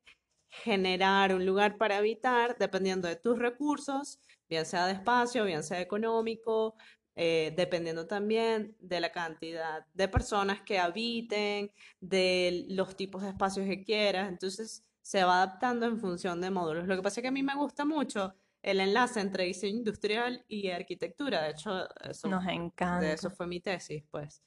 generar 0.50 1.34
un 1.36 1.46
lugar 1.46 1.77
para 1.77 1.98
habitar 1.98 2.57
dependiendo 2.57 3.07
de 3.07 3.15
tus 3.17 3.38
recursos, 3.39 4.19
bien 4.50 4.65
sea 4.65 4.88
de 4.88 4.93
espacio, 4.93 5.46
bien 5.46 5.63
sea 5.63 5.81
económico, 5.81 6.75
eh, 7.15 7.53
dependiendo 7.57 8.07
también 8.07 8.75
de 8.79 9.00
la 9.01 9.12
cantidad 9.12 9.86
de 9.93 10.07
personas 10.07 10.62
que 10.62 10.79
habiten, 10.79 11.72
de 12.00 12.65
los 12.69 12.96
tipos 12.96 13.24
de 13.24 13.29
espacios 13.29 13.67
que 13.67 13.84
quieras. 13.84 14.29
Entonces, 14.29 14.86
se 15.08 15.24
va 15.24 15.42
adaptando 15.42 15.86
en 15.86 15.98
función 16.02 16.42
de 16.42 16.52
módulos. 16.52 16.86
Lo 16.86 16.98
que 16.98 17.02
pasa 17.02 17.22
es 17.22 17.24
que 17.24 17.30
a 17.30 17.32
mí 17.32 17.42
me 17.42 17.56
gusta 17.56 17.86
mucho 17.86 18.36
el 18.62 18.82
enlace 18.82 19.22
entre 19.22 19.46
diseño 19.46 19.78
industrial 19.78 20.44
y 20.50 20.70
arquitectura. 20.70 21.44
De 21.44 21.52
hecho, 21.52 21.88
eso 22.02 22.28
Nos 22.28 22.46
de 22.46 22.52
encanta. 22.52 23.14
eso 23.14 23.32
fue 23.32 23.48
mi 23.48 23.62
tesis, 23.62 24.04
pues. 24.12 24.44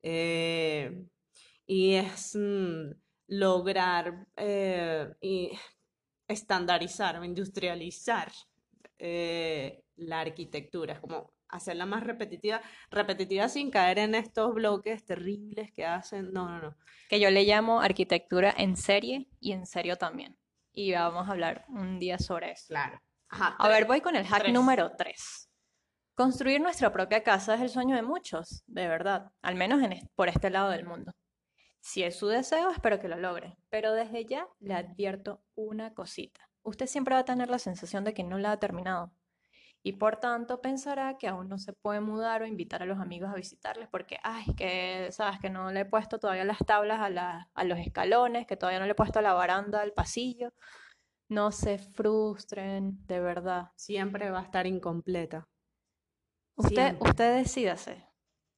Eh, 0.00 1.04
y 1.66 1.92
es 1.92 2.34
mm, 2.34 2.90
lograr 3.26 4.26
eh, 4.34 5.12
y 5.20 5.50
estandarizar 6.26 7.18
o 7.18 7.24
industrializar 7.24 8.32
eh, 8.96 9.84
la 9.96 10.20
arquitectura. 10.20 10.94
Es 10.94 11.00
como 11.00 11.34
hacerla 11.48 11.86
más 11.86 12.04
repetitiva, 12.04 12.60
repetitiva 12.90 13.48
sin 13.48 13.70
caer 13.70 13.98
en 13.98 14.14
estos 14.14 14.54
bloques 14.54 15.04
terribles 15.04 15.72
que 15.72 15.84
hacen. 15.86 16.32
No, 16.32 16.48
no, 16.48 16.60
no. 16.60 16.76
que 17.08 17.20
yo 17.20 17.30
le 17.30 17.44
llamo 17.44 17.80
arquitectura 17.80 18.54
en 18.56 18.76
serie 18.76 19.28
y 19.40 19.52
en 19.52 19.66
serio 19.66 19.96
también. 19.96 20.38
Y 20.72 20.92
vamos 20.92 21.28
a 21.28 21.32
hablar 21.32 21.64
un 21.68 21.98
día 21.98 22.18
sobre 22.18 22.52
eso. 22.52 22.66
Claro. 22.68 23.00
Ajá, 23.30 23.56
A 23.58 23.68
ver, 23.68 23.84
voy 23.86 24.00
con 24.00 24.16
el 24.16 24.26
hack 24.26 24.40
tres. 24.42 24.54
número 24.54 24.92
3. 24.96 25.50
Construir 26.14 26.60
nuestra 26.60 26.92
propia 26.92 27.22
casa 27.22 27.54
es 27.54 27.60
el 27.60 27.68
sueño 27.68 27.94
de 27.94 28.02
muchos, 28.02 28.62
de 28.66 28.88
verdad, 28.88 29.30
al 29.42 29.54
menos 29.54 29.82
en 29.82 29.92
est- 29.92 30.08
por 30.14 30.28
este 30.28 30.50
lado 30.50 30.70
del 30.70 30.84
mundo. 30.84 31.12
Si 31.80 32.02
es 32.02 32.18
su 32.18 32.26
deseo, 32.26 32.70
espero 32.70 32.98
que 32.98 33.08
lo 33.08 33.16
logre, 33.16 33.56
pero 33.70 33.92
desde 33.92 34.24
ya 34.24 34.46
le 34.58 34.74
advierto 34.74 35.42
una 35.54 35.94
cosita. 35.94 36.40
Usted 36.62 36.86
siempre 36.86 37.14
va 37.14 37.20
a 37.20 37.24
tener 37.24 37.48
la 37.50 37.58
sensación 37.60 38.02
de 38.04 38.14
que 38.14 38.24
no 38.24 38.36
la 38.38 38.52
ha 38.52 38.58
terminado 38.58 39.12
y 39.82 39.92
por 39.94 40.16
tanto 40.16 40.60
pensará 40.60 41.16
que 41.18 41.28
aún 41.28 41.48
no 41.48 41.58
se 41.58 41.72
puede 41.72 42.00
mudar 42.00 42.42
o 42.42 42.46
invitar 42.46 42.82
a 42.82 42.86
los 42.86 42.98
amigos 42.98 43.30
a 43.30 43.34
visitarles 43.34 43.88
porque, 43.88 44.18
ay, 44.22 44.44
que 44.56 45.08
sabes 45.12 45.38
que 45.40 45.50
no 45.50 45.70
le 45.70 45.80
he 45.80 45.84
puesto 45.86 46.18
todavía 46.18 46.44
las 46.44 46.58
tablas 46.58 47.00
a, 47.00 47.10
la- 47.10 47.50
a 47.54 47.64
los 47.64 47.78
escalones, 47.78 48.46
que 48.46 48.56
todavía 48.56 48.80
no 48.80 48.86
le 48.86 48.92
he 48.92 48.94
puesto 48.96 49.20
la 49.20 49.32
baranda 49.34 49.80
al 49.80 49.92
pasillo. 49.92 50.52
No 51.28 51.52
se 51.52 51.78
frustren, 51.78 53.06
de 53.06 53.20
verdad. 53.20 53.68
Siempre 53.76 54.30
va 54.30 54.40
a 54.40 54.44
estar 54.44 54.66
incompleta. 54.66 55.48
Usted, 56.56 56.74
Siempre. 56.74 57.10
usted 57.10 57.36
decídase. 57.36 58.04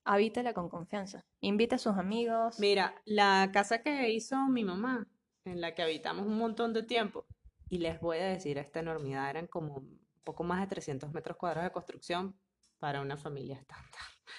habítela 0.04 0.54
con 0.54 0.68
confianza. 0.68 1.24
Invita 1.40 1.76
a 1.76 1.78
sus 1.78 1.96
amigos. 1.96 2.58
Mira, 2.58 2.94
la 3.04 3.50
casa 3.52 3.82
que 3.82 4.10
hizo 4.10 4.36
mi 4.48 4.64
mamá, 4.64 5.06
en 5.44 5.60
la 5.60 5.74
que 5.74 5.82
habitamos 5.82 6.26
un 6.26 6.38
montón 6.38 6.72
de 6.72 6.82
tiempo, 6.82 7.26
y 7.68 7.78
les 7.78 8.00
voy 8.00 8.18
a 8.18 8.24
decir 8.26 8.58
esta 8.58 8.80
enormidad, 8.80 9.28
eran 9.30 9.46
como 9.46 9.82
poco 10.24 10.44
más 10.44 10.60
de 10.60 10.66
300 10.68 11.12
metros 11.12 11.36
cuadrados 11.36 11.68
de 11.70 11.72
construcción 11.72 12.38
para 12.78 13.00
una 13.00 13.16
familia 13.16 13.56
estándar. 13.56 14.00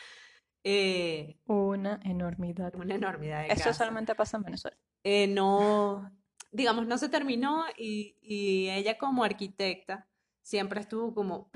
Eh, 0.63 1.39
Una 1.45 1.99
enormidad. 2.03 2.75
una 2.75 2.93
enormidad 2.93 3.41
de 3.41 3.47
Eso 3.47 3.63
casa. 3.63 3.73
solamente 3.73 4.13
pasa 4.13 4.37
en 4.37 4.43
Venezuela. 4.43 4.77
Eh, 5.03 5.25
no, 5.25 6.07
digamos, 6.51 6.85
no 6.85 6.99
se 6.99 7.09
terminó 7.09 7.65
y, 7.77 8.15
y 8.21 8.69
ella 8.69 8.95
como 8.99 9.23
arquitecta 9.23 10.07
siempre 10.43 10.79
estuvo 10.81 11.15
como, 11.15 11.49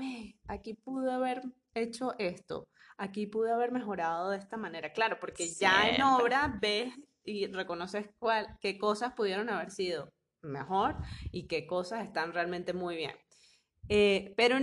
aquí 0.48 0.74
pude 0.74 1.12
haber 1.12 1.42
hecho 1.74 2.16
esto, 2.18 2.68
aquí 2.96 3.26
pude 3.28 3.52
haber 3.52 3.70
mejorado 3.70 4.30
de 4.30 4.38
esta 4.38 4.56
manera. 4.56 4.92
Claro, 4.92 5.18
porque 5.20 5.48
ya 5.48 5.88
en 5.88 6.02
obra 6.02 6.58
ves 6.60 6.92
y 7.22 7.46
reconoces 7.46 8.08
cuál, 8.18 8.58
qué 8.60 8.76
cosas 8.76 9.12
pudieron 9.12 9.48
haber 9.50 9.70
sido 9.70 10.12
mejor 10.42 10.96
y 11.30 11.46
qué 11.46 11.66
cosas 11.66 12.04
están 12.04 12.32
realmente 12.32 12.72
muy 12.72 12.96
bien. 12.96 13.12
Eh, 13.88 14.34
pero 14.36 14.56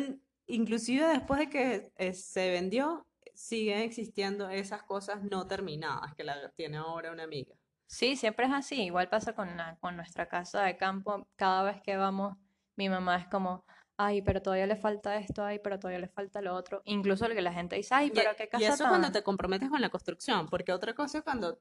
inclusive 0.47 1.05
después 1.07 1.39
de 1.39 1.49
que 1.49 1.91
eh, 1.97 2.13
se 2.13 2.51
vendió, 2.51 3.07
siguen 3.33 3.79
existiendo 3.79 4.49
esas 4.49 4.83
cosas 4.83 5.23
no 5.23 5.47
terminadas 5.47 6.13
que 6.15 6.23
la 6.23 6.49
tiene 6.51 6.77
ahora 6.77 7.11
una 7.11 7.23
amiga. 7.23 7.55
Sí, 7.87 8.15
siempre 8.15 8.45
es 8.45 8.51
así. 8.51 8.83
Igual 8.83 9.09
pasa 9.09 9.33
con, 9.35 9.55
la- 9.57 9.77
con 9.79 9.95
nuestra 9.95 10.27
casa 10.27 10.63
de 10.63 10.77
campo. 10.77 11.27
Cada 11.35 11.63
vez 11.63 11.81
que 11.81 11.95
vamos, 11.97 12.37
mi 12.75 12.89
mamá 12.89 13.17
es 13.17 13.27
como, 13.27 13.65
ay, 13.97 14.21
pero 14.21 14.41
todavía 14.41 14.65
le 14.67 14.75
falta 14.75 15.17
esto, 15.17 15.43
ay, 15.43 15.59
pero 15.59 15.79
todavía 15.79 15.99
le 15.99 16.07
falta 16.07 16.41
lo 16.41 16.53
otro. 16.55 16.81
Incluso 16.85 17.27
lo 17.27 17.35
que 17.35 17.41
la 17.41 17.53
gente 17.53 17.75
dice, 17.75 17.93
ay, 17.95 18.07
Y, 18.07 18.11
pero 18.11 18.35
qué 18.35 18.45
y 18.45 18.47
casa 18.47 18.73
eso 18.73 18.87
cuando 18.87 19.11
te 19.11 19.23
comprometes 19.23 19.69
con 19.69 19.81
la 19.81 19.89
construcción, 19.89 20.47
porque 20.47 20.71
otra 20.73 20.93
cosa 20.93 21.19
es 21.19 21.23
cuando 21.23 21.59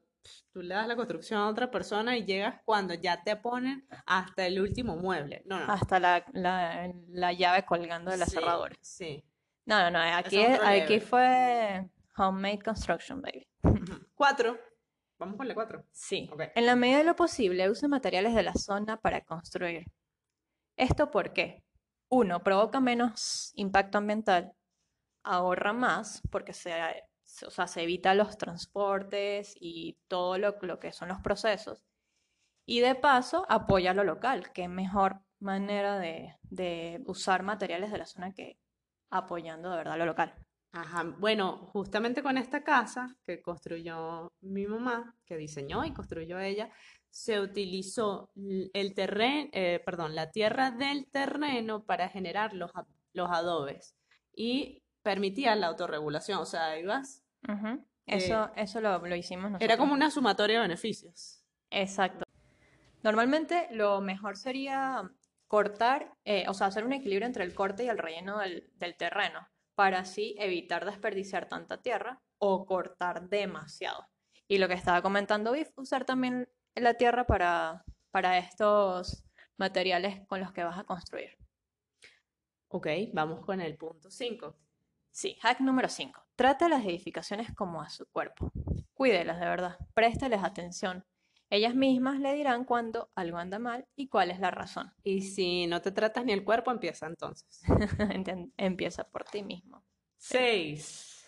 tú 0.51 0.61
le 0.61 0.73
das 0.75 0.87
la 0.87 0.95
construcción 0.95 1.39
a 1.39 1.47
otra 1.47 1.69
persona 1.71 2.17
y 2.17 2.25
llegas 2.25 2.61
cuando 2.65 2.93
ya 2.93 3.23
te 3.23 3.35
ponen 3.35 3.87
hasta 4.05 4.45
el 4.45 4.59
último 4.59 4.95
mueble. 4.95 5.43
No, 5.45 5.59
no. 5.59 5.71
Hasta 5.71 5.99
la, 5.99 6.25
la, 6.33 6.91
la 7.09 7.33
llave 7.33 7.65
colgando 7.65 8.11
de 8.11 8.17
la 8.17 8.25
Sí, 8.25 8.31
cerradura. 8.31 8.75
sí. 8.81 9.23
No, 9.65 9.79
no, 9.81 9.91
no. 9.91 9.99
Aquí, 10.17 10.41
es 10.41 10.59
aquí 10.61 10.99
fue 10.99 11.89
homemade 12.17 12.59
construction, 12.59 13.21
baby. 13.21 13.47
Cuatro. 14.13 14.59
Vamos 15.17 15.37
con 15.37 15.47
la 15.47 15.53
cuatro. 15.53 15.85
Sí. 15.91 16.29
En 16.55 16.65
la 16.65 16.75
medida 16.75 16.97
de 16.97 17.03
lo 17.05 17.15
posible, 17.15 17.69
usa 17.69 17.87
materiales 17.87 18.35
de 18.35 18.43
la 18.43 18.53
zona 18.55 18.97
para 18.99 19.21
construir. 19.21 19.85
¿Esto 20.75 21.11
por 21.11 21.31
qué? 21.31 21.62
Uno, 22.15 22.43
provoca 22.43 22.79
menos 22.79 23.51
impacto 23.55 23.97
ambiental, 23.97 24.53
ahorra 25.23 25.73
más 25.73 26.21
porque 26.29 26.53
se, 26.53 26.71
o 27.43 27.49
sea, 27.49 27.65
se 27.65 27.81
evita 27.81 28.13
los 28.13 28.37
transportes 28.37 29.55
y 29.59 29.97
todo 30.07 30.37
lo, 30.37 30.79
que 30.79 30.93
son 30.93 31.09
los 31.09 31.19
procesos. 31.21 31.83
Y 32.67 32.81
de 32.81 32.93
paso, 32.93 33.47
apoya 33.49 33.95
lo 33.95 34.03
local, 34.03 34.53
que 34.53 34.67
mejor 34.67 35.21
manera 35.39 35.97
de, 35.97 36.37
de 36.43 37.01
usar 37.07 37.41
materiales 37.41 37.91
de 37.91 37.97
la 37.97 38.05
zona 38.05 38.31
que 38.31 38.59
apoyando 39.09 39.71
de 39.71 39.77
verdad 39.77 39.97
lo 39.97 40.05
local. 40.05 40.35
Ajá. 40.71 41.03
Bueno, 41.17 41.65
justamente 41.73 42.21
con 42.21 42.37
esta 42.37 42.63
casa 42.63 43.15
que 43.23 43.41
construyó 43.41 44.31
mi 44.41 44.67
mamá, 44.67 45.15
que 45.25 45.35
diseñó 45.35 45.83
y 45.83 45.93
construyó 45.93 46.39
ella, 46.39 46.69
se 47.13 47.39
utilizó 47.39 48.31
el 48.35 48.93
terreno, 48.95 49.51
perdón, 49.85 50.15
la 50.15 50.31
tierra 50.31 50.71
del 50.71 51.05
terreno 51.11 51.85
para 51.85 52.09
generar 52.09 52.53
los, 52.53 52.71
los 53.13 53.29
adobes 53.29 53.95
y 54.35 54.83
permitía 55.03 55.55
la 55.55 55.67
autorregulación. 55.67 56.39
O 56.39 56.45
sea, 56.45 56.79
ibas. 56.79 57.23
Eh, 57.47 57.77
Eso, 58.07 58.51
eso 58.55 58.81
lo, 58.81 58.97
lo 59.05 59.15
hicimos 59.15 59.45
era 59.45 59.51
nosotros. 59.51 59.77
como 59.77 59.93
una 59.93 60.09
sumatoria 60.09 60.55
de 60.57 60.63
beneficios. 60.63 61.45
Exacto. 61.69 62.25
Normalmente 63.03 63.67
lo 63.71 64.01
mejor 64.01 64.35
sería 64.35 65.03
cortar, 65.47 66.11
eh, 66.25 66.45
o 66.47 66.53
sea, 66.55 66.67
hacer 66.67 66.83
un 66.83 66.93
equilibrio 66.93 67.27
entre 67.27 67.43
el 67.43 67.53
corte 67.53 67.83
y 67.83 67.89
el 67.89 67.99
relleno 67.99 68.39
del, 68.39 68.71
del 68.75 68.95
terreno, 68.97 69.47
para 69.75 69.99
así 69.99 70.35
evitar 70.39 70.83
desperdiciar 70.83 71.47
tanta 71.47 71.79
tierra 71.81 72.19
o 72.39 72.65
cortar 72.65 73.29
demasiado. 73.29 74.07
Y 74.47 74.57
lo 74.57 74.67
que 74.67 74.73
estaba 74.73 75.03
comentando 75.03 75.51
Biff, 75.51 75.69
usar 75.77 76.05
también 76.05 76.49
la 76.75 76.95
tierra 76.95 77.25
para, 77.25 77.83
para 78.11 78.37
estos 78.37 79.25
materiales 79.57 80.25
con 80.27 80.39
los 80.39 80.51
que 80.51 80.63
vas 80.63 80.79
a 80.79 80.83
construir. 80.83 81.37
Ok, 82.69 82.87
vamos 83.13 83.45
con 83.45 83.61
el 83.61 83.77
punto 83.77 84.09
5. 84.09 84.55
Sí, 85.11 85.37
hack 85.41 85.59
número 85.59 85.89
5. 85.89 86.19
Trata 86.35 86.67
las 86.67 86.83
edificaciones 86.83 87.53
como 87.55 87.81
a 87.81 87.89
su 87.89 88.07
cuerpo. 88.07 88.51
Cuídelas 88.95 89.39
de 89.39 89.45
verdad, 89.45 89.77
présteles 89.93 90.43
atención. 90.43 91.05
Ellas 91.51 91.75
mismas 91.75 92.19
le 92.19 92.33
dirán 92.33 92.65
cuando 92.65 93.11
algo 93.13 93.37
anda 93.37 93.59
mal 93.59 93.87
y 93.95 94.07
cuál 94.07 94.31
es 94.31 94.39
la 94.39 94.49
razón. 94.49 94.91
Y 95.03 95.21
si 95.21 95.67
no 95.67 95.81
te 95.81 95.91
tratas 95.91 96.25
ni 96.25 96.33
el 96.33 96.43
cuerpo, 96.43 96.71
empieza 96.71 97.05
entonces. 97.05 97.61
Empieza 98.57 99.03
por 99.03 99.25
ti 99.25 99.43
mismo. 99.43 99.85
6. 100.17 101.23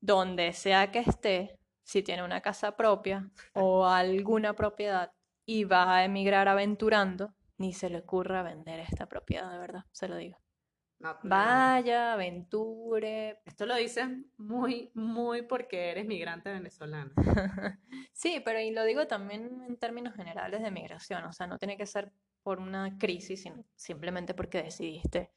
Donde 0.00 0.54
sea 0.54 0.90
que 0.90 1.00
esté, 1.00 1.59
si 1.82 2.02
tiene 2.02 2.22
una 2.22 2.40
casa 2.40 2.76
propia 2.76 3.30
o 3.54 3.86
alguna 3.86 4.54
propiedad 4.54 5.12
y 5.44 5.64
va 5.64 5.96
a 5.96 6.04
emigrar 6.04 6.48
aventurando, 6.48 7.34
ni 7.58 7.72
se 7.72 7.90
le 7.90 7.98
ocurra 7.98 8.42
vender 8.42 8.80
esta 8.80 9.06
propiedad, 9.06 9.50
de 9.50 9.58
verdad, 9.58 9.84
se 9.92 10.08
lo 10.08 10.16
digo. 10.16 10.38
No, 11.00 11.14
no, 11.14 11.18
no. 11.22 11.30
Vaya, 11.30 12.12
aventure. 12.12 13.40
Esto 13.46 13.64
lo 13.64 13.74
dices 13.74 14.06
muy, 14.36 14.90
muy 14.94 15.42
porque 15.42 15.90
eres 15.90 16.06
migrante 16.06 16.50
venezolano. 16.50 17.12
Sí, 18.12 18.42
pero 18.44 18.60
y 18.60 18.70
lo 18.70 18.84
digo 18.84 19.06
también 19.06 19.62
en 19.66 19.78
términos 19.78 20.14
generales 20.14 20.62
de 20.62 20.70
migración, 20.70 21.24
o 21.24 21.32
sea, 21.32 21.46
no 21.46 21.56
tiene 21.58 21.78
que 21.78 21.86
ser 21.86 22.12
por 22.42 22.58
una 22.58 22.98
crisis, 22.98 23.42
sino 23.42 23.64
simplemente 23.76 24.34
porque 24.34 24.62
decidiste 24.62 25.32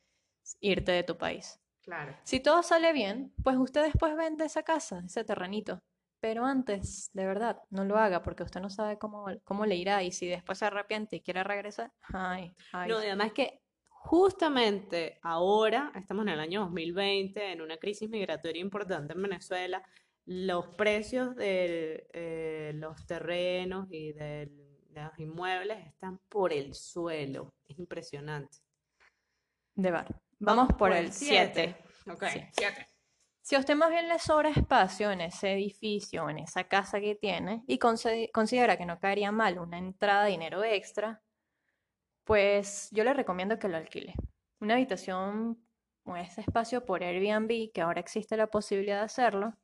irte 0.60 0.92
de 0.92 1.04
tu 1.04 1.18
país. 1.18 1.62
Claro. 1.82 2.14
Si 2.24 2.42
todo 2.42 2.62
sale 2.62 2.92
bien, 2.92 3.34
pues 3.42 3.56
usted 3.58 3.84
después 3.84 4.18
vende 4.18 4.44
esa 4.46 4.64
casa, 4.64 5.02
ese 5.06 5.24
terrenito. 5.24 5.82
Pero 6.24 6.46
antes, 6.46 7.12
de 7.12 7.26
verdad, 7.26 7.62
no 7.70 7.84
lo 7.84 7.98
haga 7.98 8.24
porque 8.24 8.44
usted 8.44 8.62
no 8.62 8.70
sabe 8.70 8.98
cómo, 8.98 9.26
cómo 9.44 9.66
le 9.66 9.76
irá 9.76 10.04
y 10.04 10.14
si 10.14 10.26
después 10.26 10.58
se 10.58 10.64
arrepiente 10.64 11.18
y 11.18 11.20
quiere 11.20 11.44
regresar, 11.44 11.92
ay, 12.14 12.56
ay. 12.72 12.90
No, 12.90 13.04
y 13.04 13.08
además 13.08 13.34
que 13.34 13.60
justamente 13.90 15.20
ahora, 15.22 15.92
estamos 15.96 16.26
en 16.26 16.30
el 16.30 16.40
año 16.40 16.62
2020, 16.62 17.52
en 17.52 17.60
una 17.60 17.76
crisis 17.76 18.10
migratoria 18.10 18.62
importante 18.62 19.12
en 19.12 19.22
Venezuela, 19.22 19.84
los 20.26 20.70
precios 20.78 21.36
de 21.36 22.08
eh, 22.14 22.72
los 22.76 23.06
terrenos 23.06 23.88
y 23.92 24.14
de 24.14 24.50
los 24.92 25.20
inmuebles 25.20 25.86
están 25.86 26.20
por 26.30 26.54
el 26.54 26.74
suelo. 26.74 27.54
Es 27.68 27.78
impresionante. 27.78 28.60
De 29.76 29.92
verdad. 29.92 30.16
Vamos 30.40 30.70
por 30.80 30.94
el 30.94 31.12
siete. 31.12 31.76
7. 32.06 32.14
Ok, 32.14 32.24
Sí. 32.32 32.40
7. 32.54 32.93
Si 33.46 33.56
a 33.56 33.60
usted 33.60 33.76
más 33.76 33.90
bien 33.90 34.08
le 34.08 34.20
sobra 34.20 34.50
espacio 34.50 35.12
en 35.12 35.20
ese 35.20 35.52
edificio, 35.52 36.30
en 36.30 36.40
esa 36.40 36.64
casa 36.64 37.02
que 37.02 37.14
tiene, 37.14 37.62
y 37.68 37.78
considera 37.78 38.78
que 38.78 38.86
no 38.86 39.02
caería 39.02 39.34
mal 39.34 39.60
una 39.60 39.78
entrada 39.78 40.24
de 40.24 40.32
dinero 40.32 40.64
extra, 40.64 41.22
pues 42.24 42.88
yo 42.92 43.04
le 43.04 43.14
recomiendo 43.14 43.60
que 43.60 43.68
lo 43.68 43.76
alquile. 43.76 44.14
Una 44.62 44.76
habitación 44.76 45.62
o 46.06 46.16
ese 46.16 46.40
espacio 46.40 46.86
por 46.86 47.04
Airbnb, 47.04 47.74
que 47.74 47.82
ahora 47.82 48.00
existe 48.00 48.38
la 48.38 48.48
posibilidad 48.48 49.00
de 49.00 49.06
hacerlo, 49.06 49.58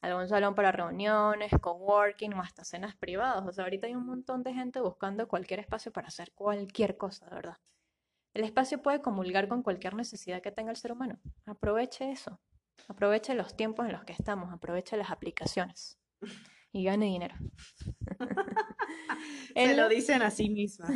algún 0.00 0.28
salón 0.28 0.54
para 0.54 0.72
reuniones, 0.72 1.52
coworking 1.60 2.32
o 2.32 2.40
hasta 2.40 2.64
cenas 2.64 2.96
privadas. 2.96 3.46
O 3.46 3.52
sea, 3.52 3.64
ahorita 3.64 3.86
hay 3.86 3.96
un 3.96 4.06
montón 4.06 4.42
de 4.44 4.54
gente 4.54 4.80
buscando 4.80 5.28
cualquier 5.28 5.60
espacio 5.60 5.92
para 5.92 6.08
hacer 6.08 6.32
cualquier 6.32 6.96
cosa, 6.96 7.26
de 7.26 7.34
verdad. 7.34 7.58
El 8.32 8.44
espacio 8.44 8.80
puede 8.80 9.02
comulgar 9.02 9.46
con 9.46 9.62
cualquier 9.62 9.94
necesidad 9.94 10.40
que 10.40 10.52
tenga 10.52 10.70
el 10.70 10.78
ser 10.78 10.92
humano. 10.92 11.18
Aproveche 11.44 12.10
eso. 12.10 12.40
Aproveche 12.88 13.34
los 13.34 13.56
tiempos 13.56 13.86
en 13.86 13.92
los 13.92 14.04
que 14.04 14.12
estamos, 14.12 14.52
aproveche 14.52 14.96
las 14.96 15.10
aplicaciones 15.10 15.98
y 16.72 16.84
gane 16.84 17.06
dinero. 17.06 17.34
Se 19.54 19.76
lo 19.76 19.88
dicen 19.88 20.22
a 20.22 20.30
sí 20.30 20.50
misma. 20.50 20.88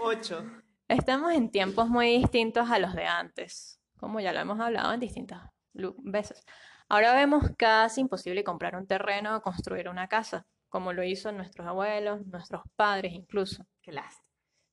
8. 0.00 0.46
Estamos 0.88 1.32
en 1.32 1.50
tiempos 1.50 1.88
muy 1.88 2.18
distintos 2.18 2.70
a 2.70 2.78
los 2.78 2.94
de 2.94 3.04
antes, 3.04 3.80
como 3.96 4.18
ya 4.18 4.32
lo 4.32 4.40
hemos 4.40 4.58
hablado 4.58 4.92
en 4.92 5.00
distintas 5.00 5.42
veces. 5.72 6.44
Ahora 6.88 7.14
vemos 7.14 7.44
casi 7.56 8.00
imposible 8.00 8.42
comprar 8.42 8.74
un 8.74 8.88
terreno 8.88 9.36
o 9.36 9.42
construir 9.42 9.88
una 9.88 10.08
casa, 10.08 10.46
como 10.68 10.92
lo 10.92 11.04
hizo 11.04 11.30
nuestros 11.30 11.68
abuelos, 11.68 12.26
nuestros 12.26 12.62
padres 12.74 13.12
incluso. 13.12 13.64
Qué 13.82 13.92
lástima. 13.92 14.29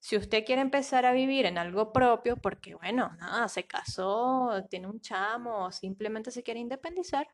Si 0.07 0.15
usted 0.15 0.45
quiere 0.45 0.61
empezar 0.61 1.05
a 1.05 1.11
vivir 1.11 1.45
en 1.45 1.57
algo 1.57 1.91
propio, 1.91 2.37
porque 2.37 2.75
bueno, 2.75 3.11
nada, 3.19 3.49
se 3.49 3.67
casó, 3.67 4.63
tiene 4.69 4.87
un 4.87 5.01
chamo 5.01 5.69
simplemente 5.73 6.31
se 6.31 6.43
quiere 6.43 6.61
independizar, 6.61 7.27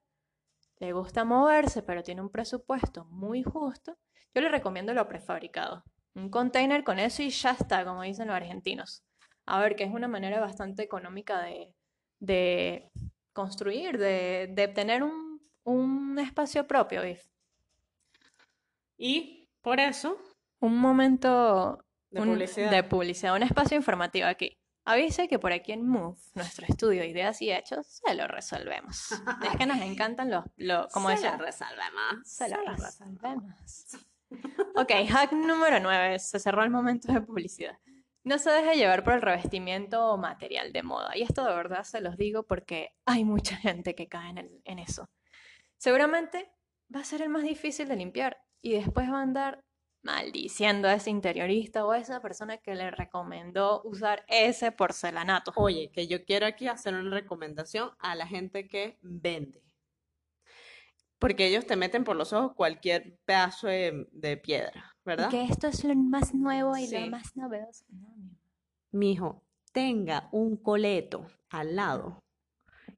le 0.79 0.91
gusta 0.91 1.23
moverse, 1.23 1.83
pero 1.83 2.01
tiene 2.01 2.21
un 2.21 2.31
presupuesto 2.31 3.05
muy 3.11 3.43
justo, 3.43 3.95
yo 4.33 4.41
le 4.41 4.49
recomiendo 4.49 4.91
lo 4.95 5.07
prefabricado. 5.07 5.83
Un 6.15 6.29
container 6.31 6.83
con 6.83 6.97
eso 6.97 7.21
y 7.21 7.29
ya 7.29 7.51
está, 7.51 7.85
como 7.85 8.01
dicen 8.01 8.25
los 8.27 8.35
argentinos. 8.35 9.03
A 9.45 9.59
ver, 9.59 9.75
que 9.75 9.83
es 9.83 9.93
una 9.93 10.07
manera 10.07 10.39
bastante 10.39 10.81
económica 10.81 11.43
de, 11.43 11.75
de 12.19 12.89
construir, 13.33 13.99
de, 13.99 14.49
de 14.51 14.67
tener 14.67 15.03
un, 15.03 15.39
un 15.63 16.17
espacio 16.17 16.65
propio. 16.65 17.01
Y 18.97 19.47
por 19.61 19.79
eso, 19.79 20.17
Un 20.59 20.77
momento 20.79 21.82
de 22.13 22.21
un- 22.21 22.29
publicidad. 22.29 22.71
de 22.71 22.83
publicidad, 22.83 23.35
un 23.35 23.43
espacio 23.43 23.75
informativo 23.77 24.27
aquí. 24.27 24.57
Avise 24.85 25.27
que 25.29 25.39
por 25.39 25.53
aquí 25.53 25.71
en 25.71 25.87
Move, 25.87 26.17
nuestro 26.33 26.65
estudio 26.67 27.01
de 27.01 27.07
ideas 27.07 27.41
y 27.41 27.51
hechos, 27.51 28.01
se 28.05 28.13
lo 28.15 28.27
resolvemos. 28.27 29.11
Es 29.49 29.57
que 29.57 29.65
nos 29.65 29.79
encantan 29.81 30.29
los, 30.29 30.43
lo- 30.57 30.87
como 30.89 31.07
Se 31.09 31.15
decía, 31.15 31.37
lo 31.37 31.45
resolvemos. 31.45 32.03
se 32.25 32.49
lo 32.49 32.55
se 32.57 32.63
lo 32.65 32.75
resolvemos. 32.75 33.53
Ok, 34.75 34.91
hack 35.09 35.31
número 35.33 35.79
9. 35.79 36.19
Se 36.19 36.39
cerró 36.39 36.63
el 36.63 36.69
momento 36.69 37.11
de 37.13 37.21
publicidad. 37.21 37.77
No 38.25 38.37
se 38.39 38.49
deje 38.51 38.75
llevar 38.75 39.03
por 39.03 39.13
el 39.13 39.21
revestimiento 39.21 40.05
o 40.07 40.17
material 40.17 40.73
de 40.73 40.81
moda. 40.83 41.15
Y 41.15 41.21
esto 41.23 41.45
de 41.45 41.53
verdad 41.55 41.83
se 41.83 42.01
los 42.01 42.17
digo 42.17 42.43
porque 42.43 42.89
hay 43.05 43.23
mucha 43.25 43.55
gente 43.57 43.95
que 43.95 44.07
cae 44.07 44.29
en, 44.31 44.37
el- 44.39 44.61
en 44.65 44.79
eso. 44.79 45.09
Seguramente 45.77 46.51
va 46.93 47.01
a 47.01 47.03
ser 47.05 47.21
el 47.21 47.29
más 47.29 47.43
difícil 47.43 47.87
de 47.87 47.95
limpiar 47.95 48.37
y 48.61 48.73
después 48.73 49.09
va 49.11 49.19
a 49.19 49.23
andar 49.23 49.63
maldiciendo 50.03 50.87
a 50.87 50.93
ese 50.93 51.09
interiorista 51.09 51.85
o 51.85 51.91
a 51.91 51.97
esa 51.97 52.21
persona 52.21 52.57
que 52.57 52.75
le 52.75 52.91
recomendó 52.91 53.81
usar 53.85 54.23
ese 54.27 54.71
porcelanato. 54.71 55.51
Oye, 55.55 55.89
que 55.91 56.07
yo 56.07 56.23
quiero 56.25 56.45
aquí 56.45 56.67
hacer 56.67 56.93
una 56.93 57.09
recomendación 57.15 57.91
a 57.99 58.13
la 58.15 58.27
gente 58.27 58.67
que 58.67 58.97
vende. 59.01 59.63
Porque 61.19 61.47
ellos 61.47 61.65
te 61.65 61.77
meten 61.77 62.03
por 62.03 62.17
los 62.17 62.33
ojos 62.33 62.53
cualquier 62.53 63.17
pedazo 63.25 63.67
de, 63.67 64.07
de 64.11 64.35
piedra, 64.37 64.93
¿verdad? 65.05 65.29
Que 65.29 65.45
esto 65.45 65.67
es 65.67 65.83
lo 65.85 65.95
más 65.95 66.33
nuevo 66.33 66.75
y 66.75 66.85
Sí. 66.87 66.99
lo 66.99 67.07
más 67.07 67.35
novedoso. 67.37 67.85
No, 67.89 68.13
mi. 68.17 68.37
Mijo, 68.91 69.41
tenga 69.71 70.27
un 70.33 70.57
coleto 70.57 71.25
al 71.49 71.75
lado. 71.77 72.19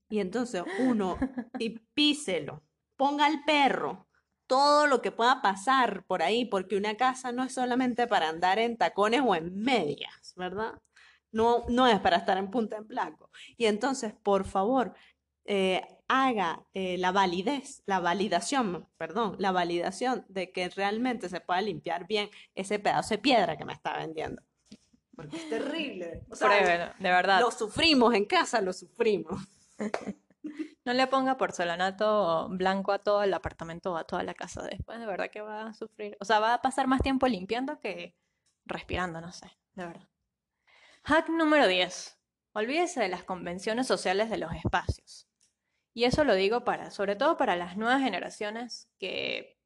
Y 0.09 0.19
entonces 0.19 0.63
uno, 0.79 1.17
y 1.59 1.69
píselo, 1.93 2.63
ponga 2.97 3.27
al 3.27 3.43
perro, 3.43 4.04
todo 4.47 4.87
lo 4.87 5.01
que 5.01 5.11
pueda 5.11 5.41
pasar 5.41 6.03
por 6.05 6.21
ahí, 6.21 6.45
porque 6.45 6.77
una 6.77 6.95
casa 6.97 7.31
no 7.31 7.43
es 7.43 7.53
solamente 7.53 8.07
para 8.07 8.29
andar 8.29 8.59
en 8.59 8.77
tacones 8.77 9.21
o 9.25 9.35
en 9.35 9.55
medias, 9.55 10.33
¿verdad? 10.35 10.73
No, 11.31 11.65
no 11.69 11.87
es 11.87 11.99
para 11.99 12.17
estar 12.17 12.37
en 12.37 12.49
punta 12.49 12.77
en 12.77 12.87
blanco. 12.87 13.29
Y 13.57 13.65
entonces, 13.65 14.13
por 14.13 14.45
favor, 14.45 14.93
eh, 15.45 15.85
haga 16.07 16.65
eh, 16.73 16.97
la 16.97 17.11
validez, 17.11 17.83
la 17.85 17.99
validación, 17.99 18.87
perdón, 18.97 19.35
la 19.39 19.51
validación 19.51 20.25
de 20.29 20.51
que 20.51 20.69
realmente 20.69 21.29
se 21.29 21.41
pueda 21.41 21.61
limpiar 21.61 22.07
bien 22.07 22.29
ese 22.53 22.79
pedazo 22.79 23.15
de 23.15 23.17
piedra 23.19 23.57
que 23.57 23.65
me 23.65 23.73
está 23.73 23.97
vendiendo. 23.97 24.41
Porque 25.15 25.37
es 25.37 25.49
terrible. 25.49 26.23
O 26.29 26.35
sea, 26.35 26.93
de 26.99 27.09
verdad. 27.09 27.39
lo 27.39 27.51
sufrimos 27.51 28.13
en 28.13 28.25
casa, 28.25 28.61
lo 28.61 28.73
sufrimos. 28.73 29.41
No 30.85 30.93
le 30.93 31.07
ponga 31.07 31.37
porcelanato 31.37 32.47
blanco 32.49 32.91
a 32.91 32.99
todo 32.99 33.23
el 33.23 33.33
apartamento 33.33 33.93
o 33.93 33.97
a 33.97 34.05
toda 34.05 34.23
la 34.23 34.35
casa. 34.35 34.61
Después, 34.63 34.99
de 34.99 35.07
verdad 35.07 35.31
que 35.31 35.41
va 35.41 35.67
a 35.67 35.73
sufrir. 35.73 36.15
O 36.19 36.25
sea, 36.25 36.39
va 36.39 36.53
a 36.53 36.61
pasar 36.61 36.87
más 36.87 37.01
tiempo 37.01 37.27
limpiando 37.27 37.79
que 37.79 38.15
respirando, 38.65 39.19
no 39.19 39.31
sé, 39.31 39.51
de 39.73 39.85
verdad. 39.85 40.07
Hack 41.03 41.29
número 41.29 41.67
10. 41.67 42.19
Olvídese 42.53 42.99
de 42.99 43.09
las 43.09 43.23
convenciones 43.23 43.87
sociales 43.87 44.29
de 44.29 44.37
los 44.37 44.53
espacios. 44.53 45.27
Y 45.93 46.03
eso 46.03 46.23
lo 46.23 46.35
digo 46.35 46.63
para, 46.63 46.91
sobre 46.91 47.15
todo 47.15 47.37
para 47.37 47.55
las 47.55 47.77
nuevas 47.77 48.01
generaciones 48.01 48.89
que, 48.99 49.57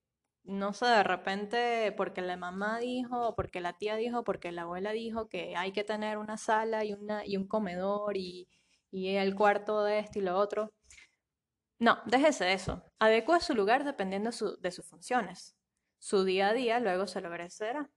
no 0.44 0.74
sé, 0.74 0.86
de 0.86 1.04
repente, 1.04 1.92
porque 1.98 2.22
la 2.22 2.38
mamá 2.38 2.80
dijo, 2.80 3.36
porque 3.36 3.62
la 3.62 3.74
tía 3.74 3.96
dijo, 3.96 4.24
porque 4.24 4.52
la 4.52 4.62
abuela 4.62 4.92
dijo 4.92 5.28
que 5.28 5.56
hay 5.56 5.72
que 5.72 5.84
tener 5.84 6.18
una 6.18 6.38
sala 6.38 6.86
y, 6.86 6.94
una, 6.94 7.26
y 7.26 7.36
un 7.36 7.48
comedor 7.48 8.16
y, 8.16 8.48
y 8.92 9.16
el 9.16 9.36
cuarto 9.36 9.84
de 9.84 10.00
esto 10.00 10.20
y 10.20 10.22
lo 10.22 10.38
otro. 10.38 10.72
No, 11.80 12.00
déjese 12.06 12.54
eso. 12.54 12.84
Adecue 13.00 13.40
su 13.40 13.54
lugar 13.56 13.84
dependiendo 13.86 14.32
su- 14.32 14.58
de 14.60 14.72
sus 14.72 14.86
funciones. 14.86 15.56
Su 15.98 16.24
día 16.24 16.50
a 16.50 16.54
día 16.54 16.80
luego 16.80 17.08
se 17.08 17.22
lo 17.22 17.28
agradecerá. 17.30 17.90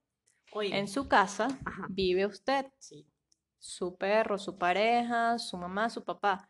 Oye, 0.53 0.77
En 0.77 0.87
su 0.89 1.09
casa 1.09 1.49
Ajá. 1.65 1.87
vive 1.91 2.27
usted, 2.27 2.67
sí. 2.79 3.07
su 3.59 3.97
perro, 3.97 4.39
su 4.39 4.59
pareja, 4.59 5.39
su 5.39 5.57
mamá, 5.57 5.89
su 5.89 6.05
papá. 6.05 6.49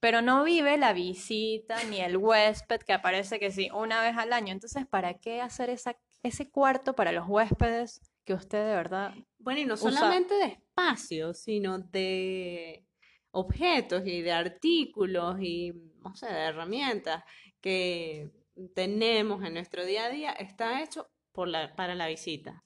Pero 0.00 0.22
no 0.22 0.44
vive 0.44 0.76
la 0.78 0.92
visita 0.92 1.82
ni 1.84 2.00
el 2.00 2.16
huésped 2.16 2.80
que 2.80 2.92
aparece 2.94 3.38
que 3.38 3.50
sí, 3.50 3.68
una 3.74 4.00
vez 4.00 4.16
al 4.16 4.32
año. 4.32 4.52
Entonces, 4.52 4.86
¿para 4.86 5.14
qué 5.14 5.40
hacer 5.42 5.68
esa, 5.70 5.96
ese 6.22 6.50
cuarto 6.50 6.94
para 6.94 7.12
los 7.12 7.26
huéspedes 7.28 8.00
que 8.24 8.32
usted 8.34 8.58
de 8.66 8.74
verdad... 8.76 9.12
Bueno, 9.38 9.60
y 9.60 9.66
no 9.66 9.74
Usa- 9.74 9.90
solamente 9.92 10.34
de 10.34 10.46
espacio, 10.46 11.34
sino 11.34 11.78
de 11.78 12.86
objetos 13.30 14.06
y 14.06 14.22
de 14.22 14.32
artículos 14.32 15.36
y, 15.40 15.72
no 16.02 16.14
sé, 16.14 16.26
de 16.26 16.40
herramientas 16.40 17.24
que 17.60 18.30
tenemos 18.74 19.44
en 19.44 19.54
nuestro 19.54 19.84
día 19.84 20.06
a 20.06 20.10
día, 20.10 20.32
está 20.32 20.82
hecho 20.82 21.10
por 21.32 21.48
la, 21.48 21.74
para 21.74 21.94
la 21.94 22.08
visita. 22.08 22.64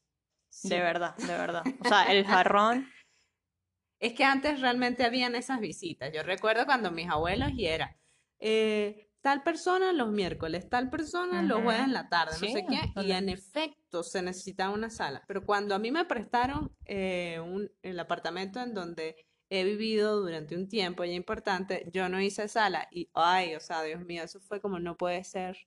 Sí. 0.48 0.68
De 0.68 0.81
verdad, 0.81 1.16
de 1.16 1.27
verdad. 1.27 1.62
O 1.85 1.88
sea, 1.88 2.05
el 2.12 2.25
jarrón... 2.25 2.88
Es 3.98 4.14
que 4.14 4.25
antes 4.25 4.61
realmente 4.61 5.05
habían 5.05 5.37
esas 5.37 5.61
visitas. 5.61 6.11
Yo 6.12 6.25
recuerdo 6.25 6.66
cuando 6.66 6.90
mis 6.90 7.09
abuelos 7.09 7.53
y 7.53 7.66
era 7.66 7.96
eh, 8.40 9.12
tal 9.20 9.44
persona 9.44 9.92
los 9.92 10.11
miércoles, 10.11 10.68
tal 10.68 10.90
persona 10.90 11.42
los 11.42 11.62
jueves 11.62 11.85
en 11.85 11.92
la 11.92 12.09
tarde, 12.09 12.33
no 12.40 12.48
sé 12.48 12.66
qué, 12.68 13.01
y 13.03 13.12
en 13.12 13.29
efecto 13.29 14.03
se 14.03 14.20
necesitaba 14.20 14.75
una 14.75 14.90
sala. 14.90 15.22
Pero 15.29 15.46
cuando 15.46 15.77
a 15.77 15.79
mí 15.79 15.92
me 15.92 16.05
prestaron 16.05 16.75
eh, 16.85 17.38
un, 17.38 17.70
el 17.83 18.01
apartamento 18.01 18.61
en 18.61 18.75
donde 18.75 19.14
he 19.55 19.65
vivido 19.65 20.19
durante 20.23 20.57
un 20.57 20.67
tiempo 20.67 21.05
ya 21.05 21.12
importante, 21.12 21.87
yo 21.93 22.09
no 22.09 22.23
hice 22.23 22.49
sala 22.49 22.88
y, 22.91 23.11
ay, 23.12 23.55
o 23.55 23.61
sea, 23.61 23.83
Dios 23.83 24.03
mío, 24.03 24.23
eso 24.23 24.41
fue 24.41 24.62
como 24.62 24.79
no 24.79 24.97
puede 24.97 25.23
ser. 25.25 25.59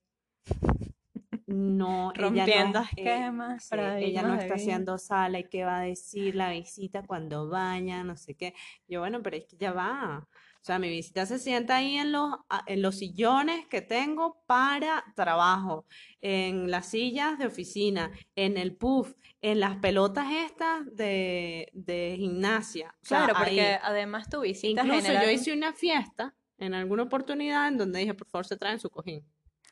No, 1.46 2.12
Rompiendo 2.16 2.80
eh, 2.80 2.86
esquemas, 2.98 3.72
ella 4.00 4.24
no 4.24 4.36
de 4.36 4.42
está 4.42 4.56
haciendo 4.56 4.98
sala 4.98 5.38
y 5.38 5.44
qué 5.44 5.64
va 5.64 5.78
a 5.78 5.82
decir 5.82 6.34
la 6.34 6.50
visita 6.50 7.04
cuando 7.04 7.48
vaya, 7.48 8.04
no 8.04 8.18
sé 8.18 8.34
qué. 8.34 8.56
Yo, 8.88 9.02
bueno, 9.02 9.22
pero 9.22 9.38
es 9.38 9.46
que 9.46 9.56
ya 9.56 9.72
va. 9.72 10.28
O 10.66 10.68
sea, 10.68 10.80
mi 10.80 10.90
visita 10.90 11.28
se 11.28 11.38
sienta 11.38 11.76
ahí 11.76 11.96
en 11.98 12.12
los, 12.12 12.34
a- 12.50 12.64
en 12.66 12.82
los 12.82 12.98
sillones 12.98 13.68
que 13.68 13.82
tengo 13.84 14.42
para 14.48 15.04
trabajo, 15.16 15.86
en 16.22 16.72
las 16.72 16.88
sillas 16.90 17.38
de 17.38 17.46
oficina, 17.46 18.10
en 18.36 18.58
el 18.58 18.76
puff, 18.76 19.14
en 19.44 19.60
las 19.60 19.76
pelotas 19.78 20.26
estas 20.32 20.84
de, 20.96 21.70
de 21.74 22.16
gimnasia. 22.18 22.96
O 23.00 23.06
sea, 23.06 23.26
Claro, 23.26 23.34
porque 23.38 23.62
ahí. 23.62 23.80
además 23.84 24.28
tu 24.28 24.42
visita 24.42 24.82
Incluso 24.82 25.02
yo 25.02 25.06
general- 25.06 25.32
hice 25.36 25.54
una 25.54 25.72
fiesta 25.74 26.34
en 26.58 26.74
alguna 26.74 27.04
oportunidad 27.04 27.68
en 27.68 27.78
donde 27.78 28.00
dije, 28.00 28.16
por 28.16 28.26
favor, 28.28 28.48
se 28.48 28.58
traen 28.58 28.80
su 28.80 28.90
cojín. 28.90 29.24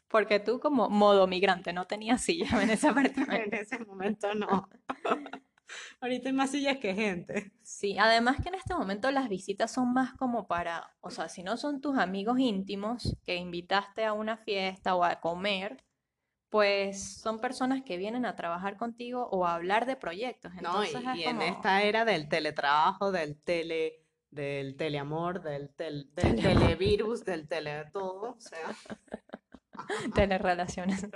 Porque 0.10 0.40
tú 0.40 0.60
como 0.60 0.90
modo 0.92 1.26
migrante 1.26 1.74
no 1.74 1.88
tenías 1.88 2.22
silla 2.22 2.62
en 2.62 2.70
ese 2.70 2.88
apartamento. 2.90 3.34
En 3.48 3.54
ese 3.56 3.80
momento 3.80 4.36
no. 4.36 4.70
Ahorita 6.02 6.30
hay 6.30 6.34
más 6.34 6.52
sillas 6.52 6.78
que 6.78 6.94
gente. 6.94 7.52
Sí, 7.64 7.98
además 7.98 8.38
que 8.42 8.50
en 8.50 8.56
este 8.56 8.74
momento 8.76 9.10
las 9.12 9.30
visitas 9.30 9.72
son 9.72 9.94
más 9.94 10.14
como 10.16 10.48
para, 10.48 10.96
o 11.02 11.10
sea, 11.10 11.30
si 11.30 11.44
no 11.44 11.58
son 11.58 11.82
tus 11.82 11.98
amigos 11.98 12.40
íntimos 12.40 13.16
que 13.24 13.36
invitaste 13.36 14.04
a 14.06 14.14
una 14.14 14.38
fiesta 14.38 14.96
o 14.96 15.04
a 15.04 15.20
comer, 15.20 15.84
pues 16.50 17.02
son 17.22 17.40
personas 17.40 17.82
que 17.84 17.98
vienen 17.98 18.26
a 18.26 18.36
trabajar 18.36 18.78
contigo 18.78 19.28
o 19.32 19.46
a 19.48 19.56
hablar 19.56 19.86
de 19.86 19.96
proyectos. 19.96 20.52
No, 20.62 20.84
y, 20.86 20.90
y 21.18 21.24
en 21.24 21.42
esta 21.42 21.82
era 21.82 22.06
del 22.06 22.30
teletrabajo, 22.30 23.12
del 23.12 23.38
tele, 23.42 24.04
del 24.30 24.76
teleamor, 24.78 25.42
del, 25.42 25.70
tel- 25.76 26.14
del 26.14 26.36
televirus, 26.36 27.26
del 27.26 27.48
tele 27.48 27.86
todo, 27.92 28.36
o 28.38 28.40
sea, 28.40 28.76
telerrelaciones. 30.14 31.08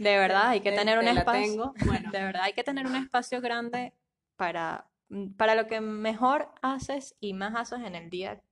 De 0.00 0.16
verdad, 0.16 0.48
hay 0.48 0.60
que 0.60 0.70
te- 0.70 0.78
tener 0.78 0.98
un 0.98 1.04
te 1.04 1.10
espacio. 1.12 1.74
Bueno, 1.86 2.10
De 2.10 2.22
verdad, 2.22 2.42
hay 2.44 2.52
que 2.54 2.64
tener 2.64 2.86
un 2.86 2.96
espacio 2.96 3.40
grande 3.40 3.92
para, 4.36 4.88
para 5.36 5.54
lo 5.54 5.66
que 5.66 5.80
mejor 5.80 6.52
haces 6.62 7.14
y 7.20 7.34
más 7.34 7.54
haces 7.54 7.86
en 7.86 7.94
el 7.94 8.08
día. 8.10 8.42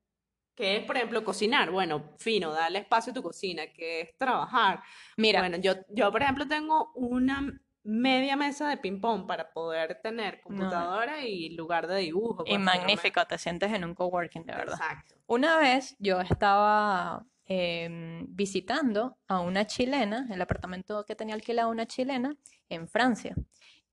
que 0.55 0.77
es, 0.77 0.85
por 0.85 0.97
ejemplo, 0.97 1.25
cocinar. 1.25 1.71
Bueno, 1.71 2.15
fino, 2.19 2.53
darle 2.53 2.81
espacio 2.81 3.13
a 3.13 3.15
tu 3.15 3.23
cocina, 3.23 3.67
que 3.73 4.01
es 4.03 4.17
trabajar. 4.19 4.83
Mira, 5.17 5.41
Bueno, 5.41 5.57
yo, 5.57 5.75
yo, 5.89 6.11
por 6.13 6.21
ejemplo, 6.23 6.47
tengo 6.47 6.93
una 6.97 7.59
media 7.85 8.37
mesa 8.37 8.69
de 8.69 8.77
ping-pong 8.77 9.27
para 9.27 9.51
poder 9.53 10.01
tener 10.03 10.41
computadora 10.43 11.25
y 11.25 11.51
lugar 11.51 11.87
de 11.87 12.01
dibujo. 12.01 12.43
y 12.45 12.51
pues, 12.51 12.61
magnífico, 12.61 13.25
te 13.27 13.39
sientes 13.39 13.73
en 13.73 13.85
un 13.85 13.95
coworking, 13.95 14.45
de 14.45 14.53
verdad. 14.53 14.75
Exacto. 14.81 15.15
Una 15.29 15.59
vez 15.59 15.97
yo 15.99 16.21
estaba 16.21 17.25
em, 17.49 18.27
visitando 18.29 19.19
a 19.27 19.41
una 19.41 19.67
chilena, 19.67 20.29
el 20.31 20.41
apartamento 20.41 21.05
que 21.05 21.17
tenía 21.17 21.35
alquilado 21.35 21.71
una 21.71 21.87
chilena 21.87 22.37
en 22.69 22.89
Francia. 22.89 23.35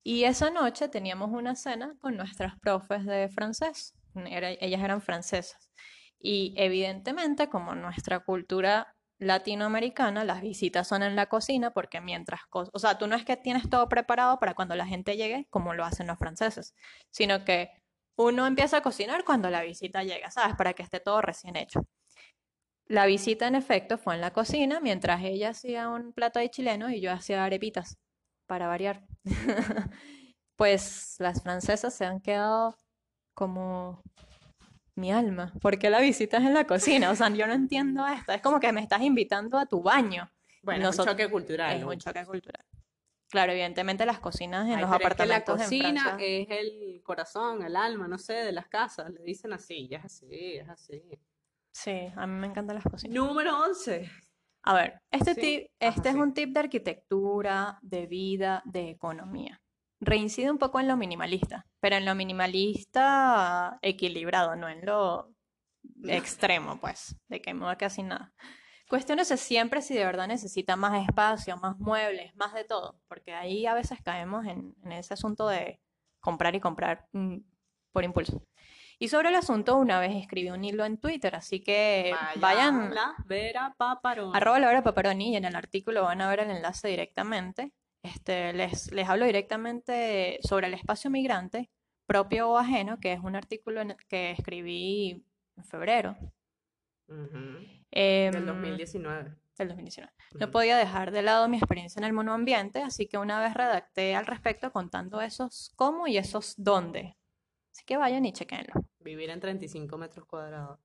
Y 0.04 0.26
esa 0.26 0.52
noche 0.52 0.88
teníamos 0.88 1.32
una 1.32 1.56
cena 1.56 1.96
con 2.00 2.16
nuestras 2.16 2.60
profes 2.60 3.06
de 3.06 3.30
francés. 3.30 3.96
Ellas 4.16 4.84
eran 4.84 5.02
francesas. 5.02 5.72
Y 6.20 6.54
evidentemente, 6.58 7.50
como 7.50 7.76
nuestra 7.76 8.20
cultura 8.20 8.96
latinoamericana, 9.20 10.24
las 10.26 10.42
visitas 10.42 10.88
son 10.88 11.04
en 11.04 11.16
la 11.16 11.28
cocina 11.28 11.72
porque 11.72 12.02
mientras, 12.02 12.42
o 12.52 12.80
sea, 12.80 12.98
tú 12.98 13.08
no 13.08 13.16
es 13.16 13.26
que 13.26 13.38
tienes 13.38 13.70
todo 13.70 13.88
preparado 13.90 14.40
para 14.40 14.54
cuando 14.54 14.76
la 14.76 14.86
gente 14.86 15.18
llegue, 15.18 15.48
como 15.50 15.74
lo 15.74 15.86
hacen 15.86 16.08
los 16.08 16.20
franceses, 16.20 16.76
sino 17.12 17.46
que 17.46 17.72
uno 18.18 18.48
empieza 18.48 18.78
a 18.78 18.82
cocinar 18.82 19.24
cuando 19.24 19.50
la 19.50 19.62
visita 19.62 20.04
llega, 20.04 20.32
¿sabes? 20.32 20.56
Para 20.56 20.74
que 20.74 20.84
esté 20.84 21.00
todo 21.00 21.22
recién 21.22 21.56
hecho. 21.56 21.82
La 22.88 23.06
visita, 23.08 23.48
en 23.48 23.56
efecto, 23.56 23.98
fue 23.98 24.16
en 24.16 24.22
la 24.22 24.32
cocina, 24.32 24.80
mientras 24.80 25.24
ella 25.24 25.50
hacía 25.50 25.90
un 25.90 26.14
plato 26.14 26.40
de 26.40 26.50
chileno 26.50 26.90
y 26.92 27.02
yo 27.02 27.12
hacía 27.12 27.44
arepitas, 27.44 27.98
para 28.48 28.68
variar. 28.68 29.06
Pues 30.58 31.18
las 31.20 31.44
francesas 31.44 31.94
se 31.94 32.06
han 32.06 32.22
quedado 32.22 32.78
como 33.34 34.02
mi 34.96 35.12
alma. 35.12 35.52
¿Por 35.60 35.78
qué 35.78 35.90
la 35.90 36.00
visitas 36.00 36.42
en 36.44 36.54
la 36.54 36.66
cocina? 36.66 37.12
O 37.12 37.16
sea, 37.18 37.30
yo 37.30 37.46
no 37.46 37.52
entiendo 37.54 38.08
esto. 38.08 38.32
Es 38.32 38.42
como 38.42 38.62
que 38.62 38.72
me 38.72 38.80
estás 38.80 39.02
invitando 39.02 39.58
a 39.58 39.66
tu 39.66 39.82
baño. 39.84 40.32
Bueno, 40.64 40.80
es 40.80 40.86
un 40.86 40.92
Nosotros- 40.92 41.14
choque 41.18 41.30
cultural. 41.30 41.76
Es 41.76 41.82
¿no? 41.82 41.90
un 41.90 41.98
choque 41.98 42.26
cultural. 42.26 42.64
Claro, 43.30 43.52
evidentemente 43.52 44.06
las 44.06 44.20
cocinas 44.20 44.66
en 44.68 44.76
Ay, 44.76 44.82
los 44.82 44.90
pero 44.92 44.94
es 44.96 45.00
que 45.00 45.06
apartamentos 45.24 45.58
la 45.58 45.64
cocina 45.66 46.18
es 46.22 46.48
el 46.50 47.02
corazón, 47.04 47.62
el 47.64 47.76
alma, 47.76 48.08
no 48.08 48.18
sé, 48.18 48.34
de 48.36 48.54
las 48.54 48.68
casas. 48.70 49.10
Le 49.12 49.24
dicen 49.24 49.52
así, 49.52 49.90
ya 49.90 49.98
es 49.98 50.06
así, 50.06 50.28
es 50.56 50.70
así. 50.70 51.04
Sí, 51.82 52.12
a 52.16 52.26
mí 52.28 52.34
me 52.40 52.48
encantan 52.48 52.76
las 52.76 52.88
cocinas. 52.88 53.16
Número 53.18 53.52
11. 53.64 54.10
A 54.64 54.74
ver, 54.74 55.02
este 55.12 55.36
Sí, 55.36 55.42
tip, 55.42 55.68
ajá, 55.84 56.04
este 56.04 56.10
es 56.10 56.16
sí. 56.16 56.22
un 56.22 56.34
tip 56.34 56.50
de 56.54 56.60
arquitectura, 56.62 57.78
de 57.82 58.08
vida, 58.08 58.64
de 58.66 58.90
economía. 58.90 59.62
Reincide 60.00 60.52
un 60.52 60.58
poco 60.58 60.80
en 60.80 60.88
lo 60.88 60.98
minimalista, 60.98 61.68
pero 61.80 61.96
en 61.98 62.06
lo 62.06 62.16
minimalista 62.16 63.78
equilibrado, 63.82 64.56
no 64.56 64.68
en 64.70 64.86
lo 64.86 65.34
extremo, 66.08 66.80
pues, 66.80 67.16
de 67.28 67.42
que 67.42 67.54
no 67.54 67.76
casi 67.78 68.04
nada. 68.04 68.34
Cuestiónese 68.90 69.38
siempre 69.38 69.82
si 69.82 69.96
de 69.96 70.06
verdad 70.06 70.28
necesita 70.28 70.76
más 70.76 71.08
espacio, 71.08 71.58
más 71.58 71.78
muebles, 71.80 72.36
más 72.36 72.54
de 72.54 72.66
todo, 72.66 73.00
porque 73.08 73.34
ahí 73.34 73.66
a 73.66 73.74
veces 73.76 74.00
caemos 74.04 74.46
en, 74.46 74.76
en 74.84 74.92
ese 74.94 75.14
asunto 75.16 75.48
de 75.48 75.82
comprar 76.20 76.56
y 76.56 76.60
comprar 76.62 77.08
mm, 77.14 77.38
por 77.92 78.04
impulso. 78.04 78.44
Y 79.00 79.10
sobre 79.10 79.30
el 79.30 79.36
asunto, 79.36 79.78
una 79.78 80.00
vez 80.00 80.16
escribí 80.16 80.50
un 80.50 80.64
hilo 80.64 80.86
en 80.86 80.98
Twitter, 80.98 81.36
así 81.36 81.60
que 81.60 82.16
vayan 82.38 82.94
la 82.94 83.16
Vera. 83.26 83.76
Arroba 84.34 84.60
Laura 84.60 84.84
Paparoni 84.84 85.34
y 85.34 85.36
en 85.36 85.46
el 85.46 85.56
artículo 85.56 86.04
van 86.04 86.22
a 86.22 86.30
ver 86.30 86.40
el 86.40 86.52
enlace 86.52 86.88
directamente. 86.88 87.74
Este, 88.04 88.54
les, 88.54 88.92
les 88.92 89.10
hablo 89.10 89.26
directamente 89.26 90.40
sobre 90.44 90.68
el 90.68 90.76
espacio 90.76 91.10
migrante, 91.10 91.72
propio 92.06 92.50
o 92.50 92.58
ajeno, 92.58 93.00
que 93.00 93.14
es 93.14 93.20
un 93.20 93.36
artículo 93.36 93.82
en 93.82 93.96
que 94.08 94.32
escribí 94.32 95.26
en 95.58 95.64
febrero 95.64 96.16
em, 97.92 98.32
Del 98.32 98.46
2019. 98.46 99.36
del 99.58 99.68
2019. 99.70 100.12
No 100.40 100.52
podía 100.52 100.78
dejar 100.78 101.12
de 101.12 101.22
lado 101.22 101.48
mi 101.48 101.58
experiencia 101.58 102.00
en 102.00 102.06
el 102.06 102.14
monoambiente, 102.14 102.82
así 102.82 103.08
que 103.08 103.18
una 103.18 103.40
vez 103.40 103.54
redacté 103.54 104.16
al 104.16 104.26
respecto 104.26 104.72
contando 104.72 105.22
esos 105.22 105.72
cómo 105.76 106.08
y 106.08 106.18
esos 106.18 106.56
dónde. 106.58 107.18
Así 107.86 107.94
que 107.94 107.98
vayan 107.98 108.26
y 108.26 108.34
chequenlo. 108.34 108.74
Vivir 109.00 109.30
en 109.30 109.40
35 109.40 109.96
metros 110.00 110.26
cuadrados. 110.26 110.80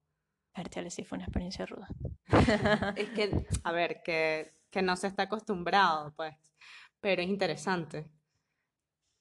Bertiale, 0.54 0.90
sí 0.90 1.02
fue 1.02 1.16
una 1.16 1.24
experiencia 1.24 1.64
ruda. 1.64 1.88
Es 2.94 3.08
que, 3.10 3.46
a 3.64 3.72
ver, 3.72 4.02
que, 4.04 4.52
que 4.70 4.82
no 4.82 4.94
se 4.96 5.06
está 5.06 5.22
acostumbrado, 5.22 6.12
pues. 6.14 6.34
Pero 7.00 7.22
es 7.22 7.28
interesante. 7.28 8.04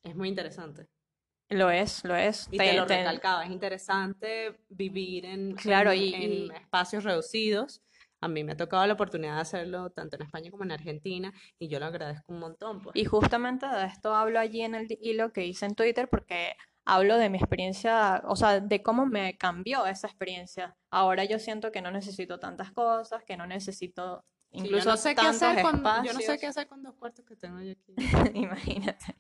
Es 0.03 0.13
muy 0.13 0.27
interesante. 0.27 0.89
Lo 1.47 1.69
es, 1.71 2.03
lo 2.03 2.15
es. 2.17 2.49
Y 2.51 2.57
Te- 2.57 2.65
te 2.65 2.73
lo 2.73 2.85
te- 2.85 2.97
recalcaba, 2.97 3.45
es 3.45 3.49
interesante 3.51 4.59
vivir 4.67 5.25
en, 5.25 5.55
Claro, 5.55 5.91
en- 5.93 6.01
y- 6.01 6.13
en 6.47 6.51
espacios 6.55 7.05
reducidos. 7.05 7.81
A 8.21 8.27
mí 8.27 8.43
me 8.43 8.51
ha 8.51 8.57
tocado 8.57 8.85
la 8.85 8.93
oportunidad 8.95 9.35
de 9.35 9.41
hacerlo 9.41 9.89
tanto 9.91 10.17
en 10.17 10.23
España 10.23 10.51
como 10.51 10.65
en 10.65 10.73
Argentina 10.73 11.33
y 11.57 11.69
yo 11.69 11.79
lo 11.79 11.85
agradezco 11.85 12.33
un 12.33 12.39
montón, 12.39 12.81
pues. 12.81 12.93
Y 12.97 13.05
justamente 13.05 13.65
de 13.65 13.85
esto 13.85 14.13
hablo 14.13 14.37
allí 14.41 14.63
en 14.63 14.75
el 14.75 14.87
hilo 15.01 15.31
que 15.31 15.45
hice 15.45 15.65
en 15.65 15.75
Twitter 15.75 16.09
porque 16.09 16.57
hablo 16.93 17.17
de 17.17 17.29
mi 17.29 17.37
experiencia, 17.37 18.21
o 18.25 18.35
sea, 18.35 18.59
de 18.59 18.81
cómo 18.81 19.05
me 19.05 19.37
cambió 19.37 19.85
esa 19.85 20.07
experiencia. 20.07 20.75
Ahora 20.89 21.23
yo 21.23 21.39
siento 21.39 21.71
que 21.71 21.81
no 21.81 21.91
necesito 21.91 22.39
tantas 22.39 22.71
cosas, 22.71 23.23
que 23.23 23.37
no 23.37 23.47
necesito 23.47 24.25
Sí, 24.51 24.57
yo 24.57 24.65
incluso 24.65 24.89
no 24.89 24.97
sé 24.97 25.09
qué 25.09 25.15
tantos 25.21 25.43
hacer 25.43 25.61
con, 25.61 25.83
yo 26.03 26.13
no 26.13 26.19
sé 26.21 26.39
qué 26.39 26.47
hacer 26.47 26.67
con 26.67 26.81
dos 26.81 26.95
cuartos 26.95 27.23
que 27.23 27.35
tengo 27.35 27.61
yo 27.61 27.73
aquí. 27.73 27.93
Imagínate. 28.33 29.15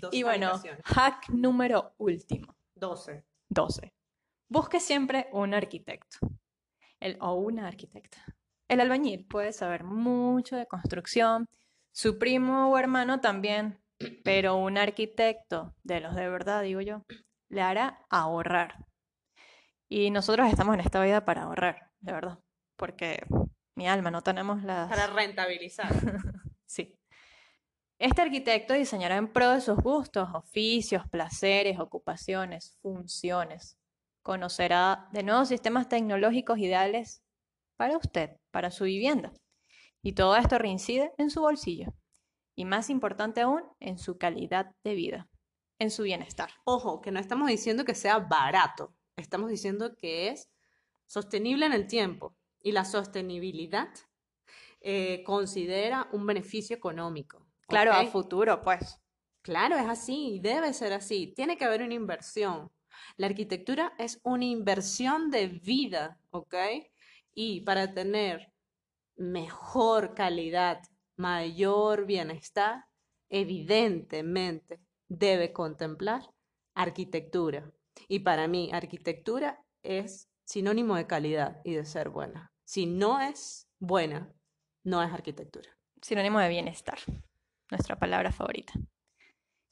Dos 0.00 0.14
Y 0.14 0.22
bueno, 0.22 0.52
hack 0.84 1.28
número 1.30 1.94
último, 1.98 2.54
12. 2.76 3.24
12. 3.48 3.92
Busque 4.48 4.78
siempre 4.78 5.28
un 5.32 5.54
arquitecto 5.54 6.18
el, 7.00 7.16
o 7.20 7.34
una 7.34 7.66
arquitecta. 7.66 8.18
El 8.68 8.80
albañil 8.80 9.26
puede 9.26 9.52
saber 9.52 9.84
mucho 9.84 10.56
de 10.56 10.66
construcción, 10.66 11.48
su 11.90 12.18
primo 12.18 12.70
o 12.70 12.78
hermano 12.78 13.20
también, 13.20 13.81
pero 14.24 14.56
un 14.56 14.78
arquitecto, 14.78 15.74
de 15.82 16.00
los 16.00 16.14
de 16.14 16.28
verdad, 16.28 16.62
digo 16.62 16.80
yo, 16.80 17.02
le 17.48 17.62
hará 17.62 18.04
ahorrar. 18.10 18.86
Y 19.88 20.10
nosotros 20.10 20.48
estamos 20.48 20.74
en 20.74 20.80
esta 20.80 21.02
vida 21.02 21.24
para 21.24 21.42
ahorrar, 21.42 21.90
de 22.00 22.12
verdad, 22.12 22.38
porque 22.76 23.24
mi 23.76 23.88
alma 23.88 24.10
no 24.10 24.22
tenemos 24.22 24.62
las... 24.62 24.88
Para 24.88 25.06
rentabilizar. 25.06 25.92
Sí. 26.64 26.98
Este 27.98 28.22
arquitecto 28.22 28.72
diseñará 28.72 29.16
en 29.18 29.30
pro 29.30 29.50
de 29.50 29.60
sus 29.60 29.76
gustos, 29.76 30.30
oficios, 30.32 31.06
placeres, 31.10 31.78
ocupaciones, 31.78 32.78
funciones. 32.80 33.76
Conocerá 34.22 35.06
de 35.12 35.22
nuevos 35.22 35.48
sistemas 35.48 35.90
tecnológicos 35.90 36.58
ideales 36.58 37.22
para 37.76 37.98
usted, 37.98 38.38
para 38.50 38.70
su 38.70 38.84
vivienda. 38.84 39.34
Y 40.02 40.14
todo 40.14 40.34
esto 40.36 40.56
reincide 40.56 41.12
en 41.18 41.28
su 41.28 41.42
bolsillo. 41.42 41.92
Y 42.54 42.64
más 42.64 42.90
importante 42.90 43.40
aún, 43.40 43.62
en 43.80 43.98
su 43.98 44.18
calidad 44.18 44.74
de 44.84 44.94
vida, 44.94 45.28
en 45.78 45.90
su 45.90 46.02
bienestar. 46.02 46.50
Ojo, 46.64 47.00
que 47.00 47.10
no 47.10 47.20
estamos 47.20 47.48
diciendo 47.48 47.84
que 47.84 47.94
sea 47.94 48.18
barato, 48.18 48.94
estamos 49.16 49.50
diciendo 49.50 49.96
que 49.96 50.28
es 50.28 50.50
sostenible 51.06 51.66
en 51.66 51.72
el 51.72 51.86
tiempo. 51.86 52.36
Y 52.64 52.72
la 52.72 52.84
sostenibilidad 52.84 53.88
eh, 54.80 55.22
considera 55.24 56.08
un 56.12 56.26
beneficio 56.26 56.76
económico. 56.76 57.46
Claro, 57.66 57.92
a 57.92 58.06
futuro, 58.06 58.62
pues. 58.62 59.00
Claro, 59.42 59.76
es 59.76 59.86
así, 59.86 60.40
debe 60.42 60.72
ser 60.72 60.92
así. 60.92 61.32
Tiene 61.34 61.56
que 61.56 61.64
haber 61.64 61.82
una 61.82 61.94
inversión. 61.94 62.70
La 63.16 63.26
arquitectura 63.26 63.94
es 63.98 64.20
una 64.22 64.44
inversión 64.44 65.30
de 65.30 65.48
vida, 65.48 66.20
¿ok? 66.30 66.54
Y 67.34 67.62
para 67.62 67.92
tener 67.92 68.52
mejor 69.16 70.14
calidad, 70.14 70.82
mayor 71.16 72.06
bienestar, 72.06 72.86
evidentemente 73.28 74.80
debe 75.08 75.52
contemplar 75.52 76.22
arquitectura. 76.74 77.70
Y 78.08 78.20
para 78.20 78.48
mí, 78.48 78.70
arquitectura 78.72 79.62
es 79.82 80.28
sinónimo 80.44 80.96
de 80.96 81.06
calidad 81.06 81.60
y 81.64 81.74
de 81.74 81.84
ser 81.84 82.08
buena. 82.10 82.52
Si 82.64 82.86
no 82.86 83.20
es 83.20 83.68
buena, 83.78 84.32
no 84.84 85.02
es 85.02 85.12
arquitectura. 85.12 85.70
Sinónimo 86.00 86.40
de 86.40 86.48
bienestar, 86.48 86.98
nuestra 87.70 87.96
palabra 87.98 88.32
favorita. 88.32 88.72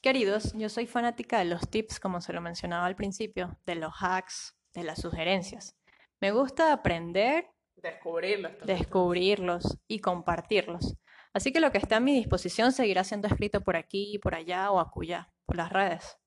Queridos, 0.01 0.53
yo 0.55 0.69
soy 0.69 0.87
fanática 0.87 1.39
de 1.39 1.45
los 1.47 1.69
tips, 1.69 2.01
como 2.01 2.21
se 2.21 2.33
lo 2.33 2.41
mencionaba 2.41 2.87
al 2.87 2.97
principio, 2.97 3.59
de 3.67 3.75
los 3.75 3.93
hacks, 4.01 4.57
de 4.73 4.85
las 4.85 5.01
sugerencias. 5.01 5.77
Me 6.21 6.33
gusta 6.33 6.73
aprender, 6.73 7.49
Descubrirlo. 7.77 8.51
descubrirlos 8.65 9.79
y 9.89 10.01
compartirlos. 10.01 10.97
Así 11.33 11.53
que 11.53 11.61
lo 11.61 11.71
que 11.71 11.79
está 11.79 11.97
a 11.97 12.01
mi 12.01 12.15
disposición 12.15 12.73
seguirá 12.73 13.05
siendo 13.05 13.29
escrito 13.29 13.61
por 13.61 13.77
aquí, 13.77 14.19
por 14.19 14.35
allá 14.35 14.71
o 14.71 14.81
acullá, 14.81 15.33
por 15.47 15.57
las 15.57 15.71
redes, 15.71 16.19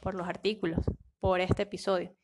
por 0.00 0.14
los 0.14 0.28
artículos, 0.28 0.84
por 1.20 1.40
este 1.40 1.62
episodio. 1.62 2.14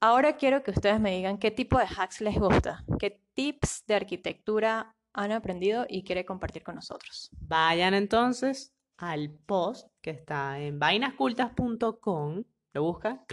Ahora 0.00 0.36
quiero 0.36 0.62
que 0.62 0.70
ustedes 0.70 1.00
me 1.00 1.16
digan 1.16 1.38
qué 1.38 1.50
tipo 1.50 1.78
de 1.78 1.86
hacks 1.86 2.20
les 2.20 2.38
gusta, 2.38 2.84
qué 2.98 3.22
tips 3.32 3.84
de 3.86 3.94
arquitectura 3.94 4.94
han 5.14 5.32
aprendido 5.32 5.86
y 5.88 6.04
quieren 6.04 6.26
compartir 6.26 6.62
con 6.62 6.74
nosotros. 6.74 7.30
Vayan 7.40 7.94
entonces 7.94 8.74
al 8.98 9.30
post 9.30 9.88
que 10.02 10.10
está 10.10 10.58
en 10.58 10.78
vainascultas.com, 10.78 12.44
lo 12.74 12.82
buscan 12.82 13.24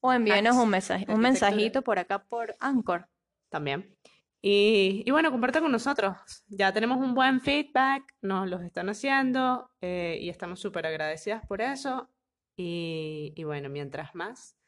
O 0.00 0.12
envíenos 0.12 0.56
Hacks 0.56 0.64
un 0.64 0.70
mensaje, 0.70 1.06
un 1.08 1.20
mensajito 1.20 1.80
por 1.82 1.98
acá 1.98 2.24
por 2.24 2.54
Anchor. 2.60 3.08
también. 3.48 3.96
Y, 4.44 5.04
y 5.06 5.10
bueno, 5.12 5.30
compartan 5.30 5.62
con 5.62 5.72
nosotros. 5.72 6.16
Ya 6.48 6.72
tenemos 6.72 6.98
un 6.98 7.14
buen 7.14 7.40
feedback, 7.40 8.02
nos 8.22 8.48
los 8.48 8.62
están 8.62 8.88
haciendo 8.88 9.70
eh, 9.80 10.18
y 10.20 10.28
estamos 10.30 10.58
súper 10.60 10.84
agradecidas 10.86 11.46
por 11.46 11.60
eso. 11.60 12.10
Y, 12.56 13.32
y 13.36 13.44
bueno, 13.44 13.68
mientras 13.68 14.14
más, 14.16 14.58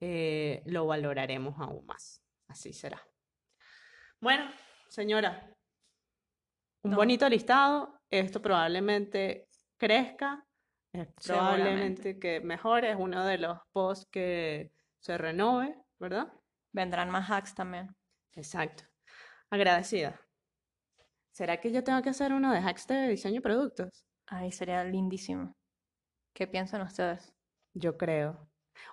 eh, 0.00 0.62
lo 0.66 0.86
valoraremos 0.86 1.58
aún 1.60 1.84
más. 1.86 2.22
Así 2.46 2.72
será. 2.72 3.02
Bueno, 4.20 4.48
señora, 4.88 5.52
un 6.84 6.92
No. 6.92 6.96
bonito 6.96 7.28
listado. 7.28 8.00
Esto 8.10 8.40
probablemente 8.40 9.48
crezca. 9.76 10.44
eh, 10.94 11.06
probablemente 11.24 12.18
que 12.18 12.40
mejore. 12.40 12.90
Es 12.92 12.96
uno 12.98 13.24
de 13.26 13.38
los 13.38 13.58
posts 13.72 14.06
que 14.10 14.72
se 15.00 15.18
renove, 15.18 15.76
¿verdad? 15.98 16.32
Vendrán 16.72 17.10
más 17.10 17.28
hacks 17.30 17.54
también. 17.54 17.94
Exacto. 18.32 18.87
Agradecida. 19.50 20.20
¿Será 21.32 21.58
que 21.60 21.72
yo 21.72 21.82
tengo 21.84 22.02
que 22.02 22.10
hacer 22.10 22.32
uno 22.32 22.52
de 22.52 22.58
hacks 22.60 22.86
de 22.86 23.08
diseño 23.08 23.36
de 23.36 23.40
productos? 23.40 24.04
Ay, 24.26 24.52
sería 24.52 24.84
lindísimo. 24.84 25.56
¿Qué 26.34 26.46
piensan 26.46 26.82
ustedes? 26.82 27.34
Yo 27.74 27.96
creo. 27.96 28.48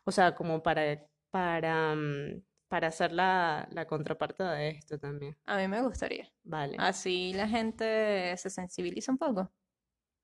O 0.06 0.12
sea, 0.12 0.36
como 0.36 0.62
para, 0.64 1.06
para 1.32 1.96
mm, 1.96 2.42
para 2.68 2.88
hacer 2.88 3.12
la, 3.12 3.68
la 3.72 3.86
contraparte 3.86 4.44
de 4.44 4.70
esto 4.70 5.00
también. 5.00 5.38
A 5.46 5.58
mí 5.58 5.68
me 5.68 5.82
gustaría. 5.82 6.32
Vale. 6.44 6.76
Así 6.80 7.34
la 7.34 7.48
gente 7.48 8.36
se 8.38 8.50
sensibiliza 8.50 9.12
un 9.12 9.18
poco. 9.18 9.52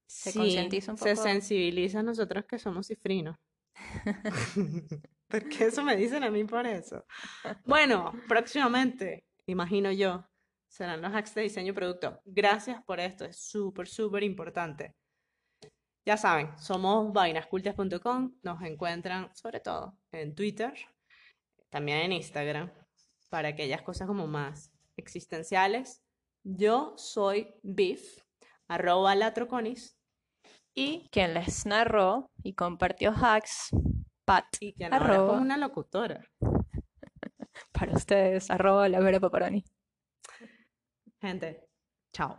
Se 0.08 0.32
Sí, 0.32 0.40
concientiza 0.40 0.92
un 0.92 0.98
se 0.98 1.12
poco. 1.16 1.24
sensibiliza 1.24 2.00
a 2.00 2.04
nosotros 2.04 2.46
que 2.46 2.60
somos 2.60 2.88
cifrinos. 2.88 3.38
Porque 5.28 5.66
eso 5.66 5.84
me 5.84 5.96
dicen 5.96 6.24
a 6.24 6.32
mí 6.32 6.44
por 6.44 6.66
eso. 6.68 7.06
Bueno, 7.66 8.12
próximamente, 8.28 9.26
imagino 9.48 9.92
yo, 9.92 10.26
serán 10.68 11.02
los 11.02 11.14
hacks 11.14 11.36
de 11.36 11.42
diseño 11.42 11.74
producto. 11.74 12.22
Gracias 12.26 12.82
por 12.84 13.00
esto, 13.00 13.26
es 13.26 13.38
súper, 13.38 13.88
súper 13.88 14.24
importante. 14.24 14.96
Ya 16.06 16.18
saben, 16.18 16.58
somos 16.58 17.14
vainascultas.com, 17.14 18.34
nos 18.42 18.62
encuentran 18.64 19.30
sobre 19.36 19.60
todo 19.60 19.98
en 20.12 20.34
Twitter, 20.34 20.74
también 21.70 22.00
en 22.00 22.14
Instagram, 22.14 22.72
para 23.30 23.50
aquellas 23.50 23.82
cosas 23.84 24.08
como 24.08 24.26
más 24.28 24.72
existenciales. 24.98 26.02
Yo 26.44 26.94
soy 26.98 27.54
Biff, 27.62 28.24
arroba 28.68 29.14
latroconis, 29.16 29.98
Y 30.74 31.10
quien 31.12 31.34
les 31.34 31.66
narró 31.66 32.32
y 32.42 32.54
compartió 32.54 33.12
hacks, 33.12 33.70
Pat, 34.26 34.46
y 34.60 34.74
que 34.74 34.86
ahora 34.86 34.98
es 34.98 35.04
arroba, 35.04 35.28
como 35.28 35.42
una 35.42 35.58
locutora 35.58 36.26
para 37.82 37.94
ustedes, 37.98 38.52
arroba 38.52 38.88
la 38.90 39.00
Vera 39.00 39.20
Paparoni. 39.20 39.64
Gente, 41.20 41.68
chao. 42.14 42.38